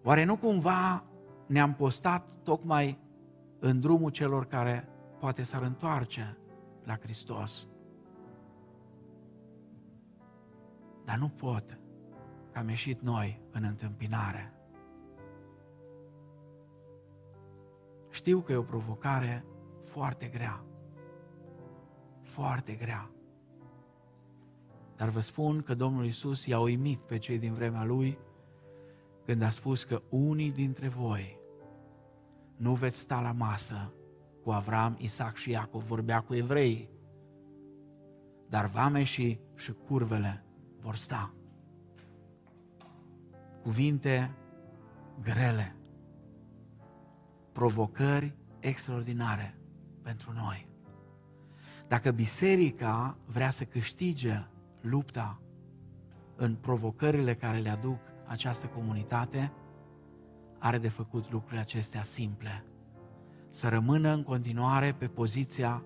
[0.02, 1.04] Oare nu cumva
[1.46, 2.98] ne-am postat tocmai
[3.58, 6.38] în drumul celor care poate s-ar întoarce
[6.84, 7.68] la Hristos?
[11.06, 11.78] Dar nu pot,
[12.52, 14.52] că am ieșit noi în întâmpinare.
[18.10, 19.44] Știu că e o provocare
[19.82, 20.64] foarte grea.
[22.22, 23.10] Foarte grea.
[24.96, 28.18] Dar vă spun că Domnul Isus i-a uimit pe cei din vremea Lui
[29.24, 31.38] când a spus că unii dintre voi
[32.56, 33.92] nu veți sta la masă
[34.42, 36.90] cu Avram, Isaac și Iacov, vorbea cu evrei,
[38.48, 40.45] dar vameșii și curvele
[40.86, 41.34] vor sta.
[43.62, 44.34] Cuvinte
[45.22, 45.76] grele,
[47.52, 49.58] provocări extraordinare
[50.02, 50.68] pentru noi.
[51.88, 54.46] Dacă biserica vrea să câștige
[54.80, 55.40] lupta
[56.36, 59.52] în provocările care le aduc această comunitate,
[60.58, 62.64] are de făcut lucrurile acestea simple.
[63.48, 65.84] Să rămână în continuare pe poziția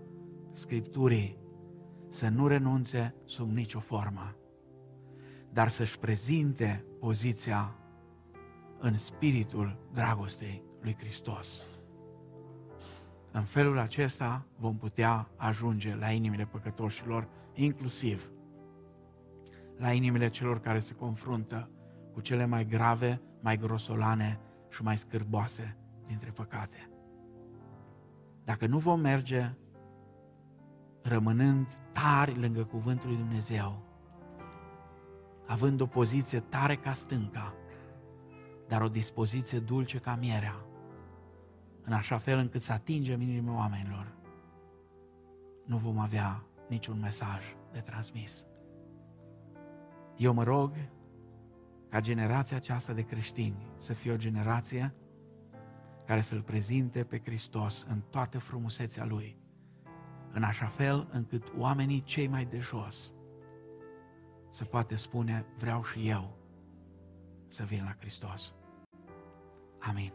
[0.53, 1.39] Scripturii,
[2.09, 4.35] să nu renunțe sub nicio formă,
[5.53, 7.75] dar să-și prezinte poziția
[8.79, 11.63] în spiritul dragostei lui Hristos.
[13.33, 18.31] În felul acesta vom putea ajunge la inimile păcătoșilor, inclusiv
[19.77, 21.71] la inimile celor care se confruntă
[22.13, 25.77] cu cele mai grave, mai grosolane și mai scârboase
[26.07, 26.91] dintre păcate.
[28.45, 29.55] Dacă nu vom merge
[31.03, 33.90] rămânând tari lângă Cuvântul lui Dumnezeu,
[35.51, 37.55] având o poziție tare ca stânca,
[38.69, 40.65] dar o dispoziție dulce ca mierea,
[41.83, 44.15] în așa fel încât să atingem inimile oamenilor,
[45.65, 47.43] nu vom avea niciun mesaj
[47.73, 48.47] de transmis.
[50.17, 50.75] Eu mă rog
[51.89, 54.95] ca generația aceasta de creștini să fie o generație
[56.07, 59.39] care să-L prezinte pe Hristos în toată frumusețea Lui,
[60.33, 63.15] în așa fel încât oamenii cei mai de jos
[64.51, 66.37] să poate spune, vreau și eu
[67.49, 68.55] să vin la Hristos.
[69.79, 70.13] Amin.